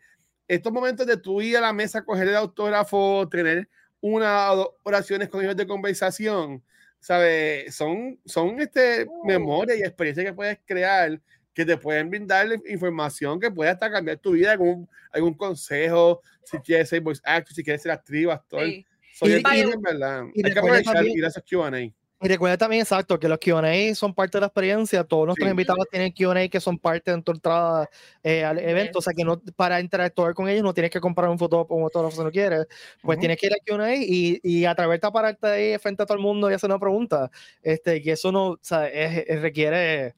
estos 0.49 0.73
momentos 0.73 1.07
de 1.07 1.17
tú 1.17 1.41
ir 1.43 1.57
a 1.57 1.61
la 1.61 1.73
mesa, 1.73 2.05
coger 2.05 2.29
el 2.29 2.37
autógrafo, 2.37 3.29
tener 3.29 3.69
una 4.01 4.53
o 4.53 4.57
dos 4.57 4.69
oraciones 4.85 5.29
con 5.29 5.43
ellos 5.43 5.57
de 5.57 5.67
conversación, 5.67 6.63
¿sabes? 7.01 7.75
Son, 7.75 8.19
son 8.25 8.61
este, 8.61 9.05
Uh. 9.09 9.27
memorias 9.27 9.79
y 9.79 9.83
experiencias 9.83 10.27
que 10.27 10.33
puedes 10.33 10.59
crear 10.65 11.21
que 11.55 11.65
te 11.65 11.77
pueden 11.79 12.11
brindar 12.11 12.47
información 12.69 13.41
que 13.41 13.51
puede 13.51 13.71
hasta 13.71 13.91
cambiar 13.91 14.19
tu 14.19 14.33
vida, 14.33 14.53
algún, 14.53 14.87
algún 15.11 15.33
consejo, 15.35 16.21
si 16.45 16.59
quieres 16.59 16.91
ser 16.91 17.01
voice 17.01 17.23
actor, 17.25 17.55
si 17.55 17.65
quieres 17.65 17.83
ser 17.83 17.93
actriz 17.93 18.29
actor. 18.29 18.65
Sí. 18.65 18.85
So, 19.15 19.27
yo 19.27 19.39
Y- 19.39 19.43
y- 19.55 19.61
en 19.61 19.81
verdad, 19.81 20.25
y 20.35 20.47
hay 20.47 20.53
que 20.53 20.59
aprovechar 20.59 20.95
también- 20.97 21.17
ir 21.19 21.25
a 21.25 21.29
esos 21.29 21.43
Q&A. 21.49 21.91
Y 22.19 22.29
recuerda 22.29 22.57
también, 22.57 22.81
exacto, 22.81 23.19
que 23.21 23.29
los 23.29 23.39
QA 23.39 23.95
son 23.95 24.15
parte 24.15 24.39
de 24.39 24.41
la 24.41 24.47
experiencia. 24.47 25.05
Todos 25.05 25.27
nuestros 25.27 25.47
Sí. 25.47 25.51
invitados 25.51 25.85
tienen 25.91 26.13
QA 26.13 26.49
que 26.49 26.61
son 26.61 26.79
parte 26.79 27.15
de 27.15 27.21
tu 27.21 27.33
entrada 27.33 27.91
eh, 28.23 28.43
al 28.43 28.59
evento. 28.59 29.01
O 29.01 29.03
sea, 29.03 29.13
que 29.15 29.23
no, 29.23 29.39
para 29.55 29.81
interactuar 29.81 30.33
con 30.33 30.49
ellos 30.49 30.63
no 30.63 30.73
tienes 30.73 30.91
que 30.91 30.99
comprar 31.01 31.29
un 31.29 31.39
foto 31.39 31.61
o 31.61 31.75
un 31.77 31.83
autógrafo 31.85 32.17
si 32.17 32.25
no 32.25 32.31
quieres. 32.31 32.67
Pues 33.03 33.17
Ujú. 33.17 33.21
tienes 33.21 33.37
que 33.39 33.47
ir 33.49 33.53
a 33.53 33.57
QA 33.63 33.95
y, 33.97 34.41
y 34.43 34.65
atreverte 34.65 35.07
a 35.07 35.11
pararte 35.11 35.47
ahí 35.47 35.79
frente 35.79 36.03
a 36.05 36.07
todo 36.07 36.17
el 36.17 36.23
mundo 36.23 36.51
y 36.51 36.55
hacer 36.55 36.71
una 36.71 36.79
pregunta. 36.79 37.31
Este, 37.63 38.01
que 38.01 38.13
eso 38.13 38.33
no, 38.33 38.47
o 38.53 38.59
sea, 38.63 38.89
es- 38.89 39.25
es- 39.29 39.43
requiere. 39.43 40.15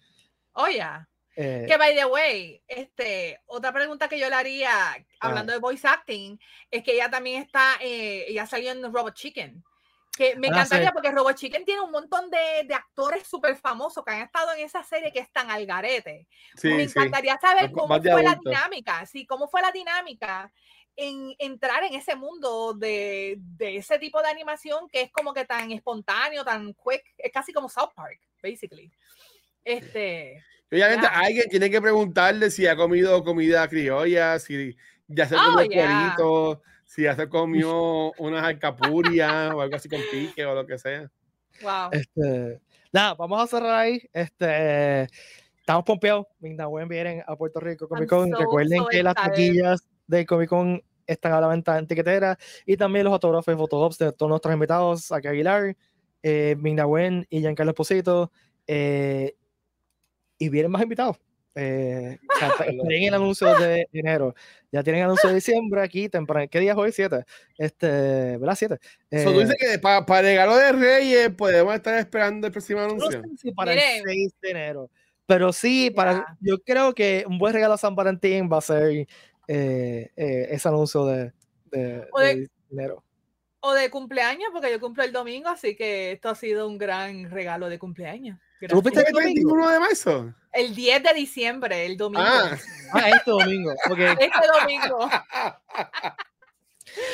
Oye, 0.52 0.84
eh, 1.34 1.64
que 1.68 1.76
by 1.76 1.96
the 1.96 2.04
way, 2.06 2.62
este, 2.68 3.40
otra 3.46 3.72
pregunta 3.72 4.08
que 4.08 4.20
yo 4.20 4.28
le 4.28 4.36
haría, 4.36 4.70
hablando 5.18 5.52
de 5.52 5.58
voice 5.58 5.86
acting, 5.86 6.38
es 6.70 6.84
que 6.84 6.92
ella 6.94 7.10
también 7.10 7.42
está, 7.42 7.74
eh, 7.82 8.24
ella 8.28 8.46
salió 8.46 8.70
en 8.70 8.82
Robot 8.84 9.14
Chicken. 9.14 9.64
Que 10.18 10.34
me 10.34 10.48
Ah, 10.48 10.50
encantaría 10.50 10.88
sí. 10.88 10.92
porque 10.92 11.12
Robot 11.12 11.36
Chicken 11.36 11.64
tiene 11.64 11.80
un 11.80 11.92
montón 11.92 12.28
de, 12.28 12.64
de 12.66 12.74
actores 12.74 13.24
súper 13.24 13.54
famosos 13.56 14.04
que 14.04 14.10
han 14.10 14.22
estado 14.22 14.52
en 14.52 14.64
esa 14.64 14.82
serie 14.82 15.12
que 15.12 15.20
están 15.20 15.48
al 15.48 15.64
garete. 15.64 16.26
Sí, 16.56 16.68
me 16.68 16.88
sí. 16.88 16.98
encantaría 16.98 17.38
saber 17.38 17.64
Más- 17.64 17.72
cómo 17.72 17.86
más 17.86 18.02
fue 18.02 18.22
la 18.24 18.34
dinámica, 18.44 19.06
sí, 19.06 19.24
cómo 19.26 19.46
fue 19.46 19.62
la 19.62 19.70
dinámica 19.70 20.52
en 20.96 21.32
entrar 21.38 21.84
en 21.84 21.94
ese 21.94 22.16
mundo 22.16 22.74
de, 22.74 23.36
de 23.38 23.76
ese 23.76 24.00
tipo 24.00 24.20
de 24.20 24.28
animación 24.28 24.88
que 24.88 25.02
es 25.02 25.12
como 25.12 25.32
que 25.32 25.44
tan 25.44 25.70
espontáneo, 25.70 26.44
tan 26.44 26.74
quick, 26.74 27.04
es 27.16 27.30
casi 27.32 27.52
como 27.52 27.68
South 27.68 27.92
Park, 27.94 28.18
basically. 28.42 28.90
Este, 29.64 30.42
Obviamente 30.72 31.06
alguien 31.06 31.48
tiene 31.48 31.70
que 31.70 31.80
preguntarle 31.80 32.50
si 32.50 32.66
ha 32.66 32.74
comido 32.74 33.22
comida 33.22 33.68
criolla, 33.68 34.38
si 34.40 34.76
ya 35.06 35.26
se 35.28 35.36
Oh, 35.36 35.38
comió 35.54 35.70
yeah. 35.70 36.14
cuerito, 36.16 36.62
si 36.88 37.02
ya 37.02 37.14
se 37.14 37.28
comió 37.28 38.12
unas 38.18 38.42
alcapurias 38.42 39.52
o 39.54 39.60
algo 39.60 39.76
así 39.76 39.88
con 39.88 40.00
pique 40.10 40.44
o 40.44 40.54
lo 40.54 40.66
que 40.66 40.78
sea. 40.78 41.10
wow. 41.62 41.90
Este, 41.92 42.60
nada, 42.90 43.14
vamos 43.14 43.42
a 43.42 43.46
cerrar 43.46 43.78
ahí. 43.78 44.00
Este, 44.10 45.06
estamos 45.58 45.84
pompeados. 45.84 46.26
Mindawen 46.40 46.88
vienen 46.88 47.22
a 47.26 47.36
Puerto 47.36 47.60
Rico 47.60 47.86
Comic 47.86 48.08
Con. 48.08 48.30
so, 48.30 48.38
Recuerden 48.38 48.78
so 48.78 48.86
que 48.86 49.02
las 49.02 49.14
taquillas 49.14 49.86
del 50.06 50.26
Comic 50.26 50.48
Con 50.48 50.82
están 51.06 51.32
a 51.32 51.40
la 51.42 51.48
venta 51.48 51.78
en 51.78 51.86
tiquetera 51.86 52.38
y 52.64 52.76
también 52.76 53.04
los 53.04 53.12
autógrafos 53.12 53.54
y 53.54 54.04
de 54.04 54.12
todos 54.12 54.30
nuestros 54.30 54.54
invitados, 54.54 55.12
aquí 55.12 55.28
Aguilar, 55.28 55.76
eh, 56.22 56.56
Mindawen 56.58 57.26
y 57.28 57.40
Giancarlo 57.40 57.72
Esposito. 57.72 58.32
eh, 58.66 59.34
y 60.38 60.48
vienen 60.48 60.70
más 60.70 60.82
invitados. 60.82 61.18
Eh, 61.60 62.18
o 62.22 62.38
sea, 62.38 62.48
esperen 62.92 63.02
el 63.04 63.14
anuncio 63.14 63.52
de 63.58 63.88
enero. 63.92 64.34
Ya 64.70 64.82
tienen 64.84 65.02
anuncio 65.04 65.28
de 65.28 65.34
diciembre 65.36 65.82
aquí, 65.82 66.08
temprano. 66.08 66.46
¿Qué 66.50 66.60
día 66.60 66.72
es 66.72 66.78
hoy? 66.78 66.92
7. 66.92 67.24
Este, 67.56 68.36
¿verdad? 68.38 68.54
7. 68.56 68.78
So, 69.24 69.32
tú 69.32 69.40
dices 69.40 69.56
que 69.58 69.78
para 69.78 70.06
pa 70.06 70.22
regalo 70.22 70.56
de 70.56 70.72
Reyes 70.72 71.30
podemos 71.30 71.74
estar 71.74 71.98
esperando 71.98 72.46
el 72.46 72.52
próximo 72.52 72.80
No 72.80 72.86
anuncio. 72.86 73.22
sé 73.22 73.28
si 73.38 73.52
para 73.52 73.72
Miren. 73.72 73.96
el 73.98 74.02
6 74.04 74.32
de 74.40 74.50
enero. 74.50 74.90
Pero 75.26 75.52
sí, 75.52 75.90
para, 75.90 76.12
Ya. 76.12 76.36
yo 76.40 76.58
creo 76.58 76.94
que 76.94 77.24
un 77.26 77.38
buen 77.38 77.52
regalo 77.52 77.74
a 77.74 77.78
San 77.78 77.94
Valentín 77.96 78.48
va 78.50 78.58
a 78.58 78.62
ser 78.62 79.06
eh, 79.48 80.10
eh, 80.16 80.46
ese 80.50 80.68
anuncio 80.68 81.04
de, 81.06 81.32
de, 81.72 82.06
O 82.12 82.20
de- 82.20 82.36
de 82.36 82.48
enero. 82.70 83.02
O 83.60 83.74
de 83.74 83.90
cumpleaños, 83.90 84.48
porque 84.52 84.70
yo 84.70 84.78
cumplo 84.78 85.02
el 85.02 85.12
domingo, 85.12 85.48
así 85.48 85.74
que 85.74 86.12
esto 86.12 86.28
ha 86.28 86.34
sido 86.36 86.68
un 86.68 86.78
gran 86.78 87.28
regalo 87.30 87.68
de 87.68 87.78
cumpleaños. 87.78 88.38
¿Tú 88.68 88.80
Gracias. 88.82 89.10
¿Fue 89.10 89.20
el 89.22 89.24
21 89.34 89.70
de 89.70 89.80
marzo? 89.80 90.34
El 90.52 90.74
10 90.74 91.02
de 91.02 91.14
diciembre, 91.14 91.86
el 91.86 91.96
domingo. 91.96 92.24
Ah, 92.26 92.56
Ah, 92.92 93.08
este 93.10 93.30
domingo. 93.30 93.72
ok. 93.90 93.98
Este 94.20 94.46
domingo. 94.60 95.10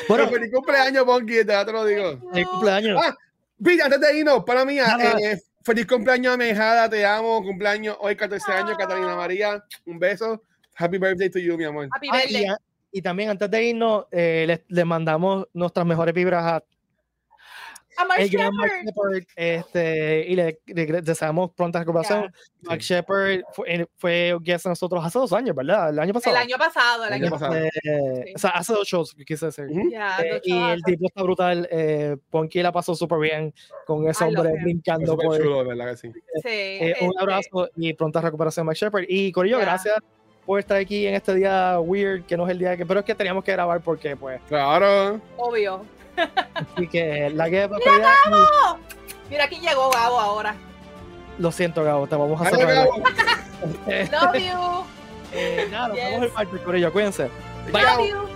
Bueno, 0.09 0.29
feliz 0.29 0.51
cumpleaños, 0.53 1.05
Bonky, 1.05 1.45
ya 1.45 1.65
te 1.65 1.73
lo 1.73 1.85
digo. 1.85 2.19
el 2.33 2.47
cumpleaños. 2.47 3.01
Ah, 3.03 3.15
antes 3.85 4.01
de 4.01 4.19
irnos, 4.19 4.45
para 4.45 4.65
mí, 4.65 4.77
Nada. 4.77 5.19
eh, 5.19 5.39
feliz 5.63 5.87
cumpleaños 5.87 6.35
a 6.35 6.37
Mejada, 6.37 6.89
te 6.89 7.05
amo, 7.05 7.43
cumpleaños 7.43 7.97
hoy, 8.01 8.17
14 8.17 8.53
años, 8.53 8.77
Catalina 8.79 9.13
Ah. 9.13 9.17
María, 9.17 9.65
un 9.85 9.99
beso. 9.99 10.43
Happy 10.77 10.97
birthday 10.99 11.29
to 11.29 11.39
you, 11.39 11.57
mi 11.59 11.65
amor. 11.65 11.89
Happy 11.93 12.09
Ah, 12.13 12.21
y, 12.25 12.33
birthday. 12.33 12.57
y 12.93 13.03
también 13.03 13.31
antes 13.31 13.51
de 13.51 13.63
irnos, 13.65 14.07
eh, 14.13 14.45
les, 14.47 14.61
les 14.69 14.87
mandamos 14.87 15.49
nuestras 15.53 15.85
mejores 15.85 16.15
vibras 16.15 16.45
a 16.45 16.63
el 18.19 18.29
gran 18.31 18.55
Mark 18.55 18.71
Shepard. 18.85 19.15
Shepard 19.15 19.25
este, 19.37 20.27
y 20.29 20.35
le, 20.37 20.59
le 20.67 20.87
deseamos 21.03 21.51
pronta 21.53 21.79
recuperación. 21.81 22.33
Mark 22.63 22.81
Sí. 22.83 22.95
Shepard 22.95 23.41
fue, 23.53 23.75
eh, 23.75 23.87
fue 23.97 24.37
guest 24.41 24.67
nosotros 24.67 25.05
hace 25.05 25.19
dos 25.19 25.33
años, 25.33 25.55
¿verdad? 25.55 25.91
El 25.91 25.99
año 25.99 26.13
pasado. 26.15 26.37
El 26.37 26.43
año 26.43 26.57
pasado, 26.59 27.05
el 27.05 27.13
El 27.13 27.23
año 27.23 27.31
pasado. 27.31 27.53
pasado. 27.53 27.67
Eh, 27.67 28.23
Sí. 28.27 28.33
O 28.35 28.39
sea, 28.39 28.51
hace 28.51 28.73
dos 28.73 28.89
shows, 28.89 29.15
quise 29.27 29.47
decir. 29.47 29.67
Ya, 29.91 30.19
Eh, 30.21 30.41
y 30.45 30.57
el 30.71 30.83
tipo 30.83 31.07
está 31.07 31.23
brutal. 31.23 31.69
Eh, 31.71 32.17
Ponky 32.31 32.63
la 32.63 32.73
pasó 32.73 32.95
súper 32.95 33.19
bien 33.19 33.55
con 33.87 34.09
ese 34.09 34.25
I 34.25 34.35
hombre 34.35 34.53
brincando. 34.63 35.17
Por, 35.17 35.37
chulo, 35.39 35.65
¿verdad 35.65 35.91
que 35.91 35.97
sí? 35.97 36.13
Sí, 36.43 36.49
eh, 36.49 36.95
un 37.01 37.09
este, 37.09 37.21
abrazo 37.21 37.69
y 37.77 37.93
pronta 37.95 38.21
recuperación, 38.21 38.67
Mike 38.67 38.79
Shepard. 38.79 39.05
Y 39.09 39.31
Corillo, 39.33 39.59
Ya. 39.59 39.65
gracias 39.65 39.97
por 40.47 40.61
estar 40.61 40.77
aquí 40.79 41.07
en 41.07 41.15
este 41.15 41.35
día 41.35 41.79
weird, 41.81 42.25
que 42.27 42.37
no 42.37 42.45
es 42.45 42.51
el 42.51 42.59
día 42.59 42.77
que, 42.77 42.85
pero 42.85 43.01
es 43.01 43.07
que 43.07 43.15
teníamos 43.15 43.43
que 43.45 43.53
grabar 43.53 43.81
porque, 43.81 44.15
pues, 44.17 44.41
Claro. 44.49 45.21
Obvio. 45.39 45.85
Así 46.55 46.89
que 46.89 47.31
la 47.35 47.49
que 47.51 47.69
prosperidad. 47.69 48.13
¡Oh! 48.33 48.77
Mira 49.31 49.49
quién 49.49 49.63
llegó 49.63 49.91
Gabo 49.91 50.19
ahora. 50.21 50.55
Lo 51.39 51.51
siento, 51.51 51.83
Gabo, 51.83 52.07
te 52.07 52.15
vamos 52.17 52.41
a. 52.41 52.51
Gabo. 52.51 53.03
Eh, 53.87 54.09
Love 54.13 54.35
you. 54.39 54.85
eh, 55.33 55.69
nada, 55.71 55.89
nos 55.89 55.97
vemos 55.97 56.13
Yes. 56.21 56.23
el 56.29 56.33
martes, 56.33 56.61
Corillo, 56.61 56.93
cuídense. 56.93 57.31
Bye. 57.73 57.83
Love 57.83 58.09
you. 58.09 58.34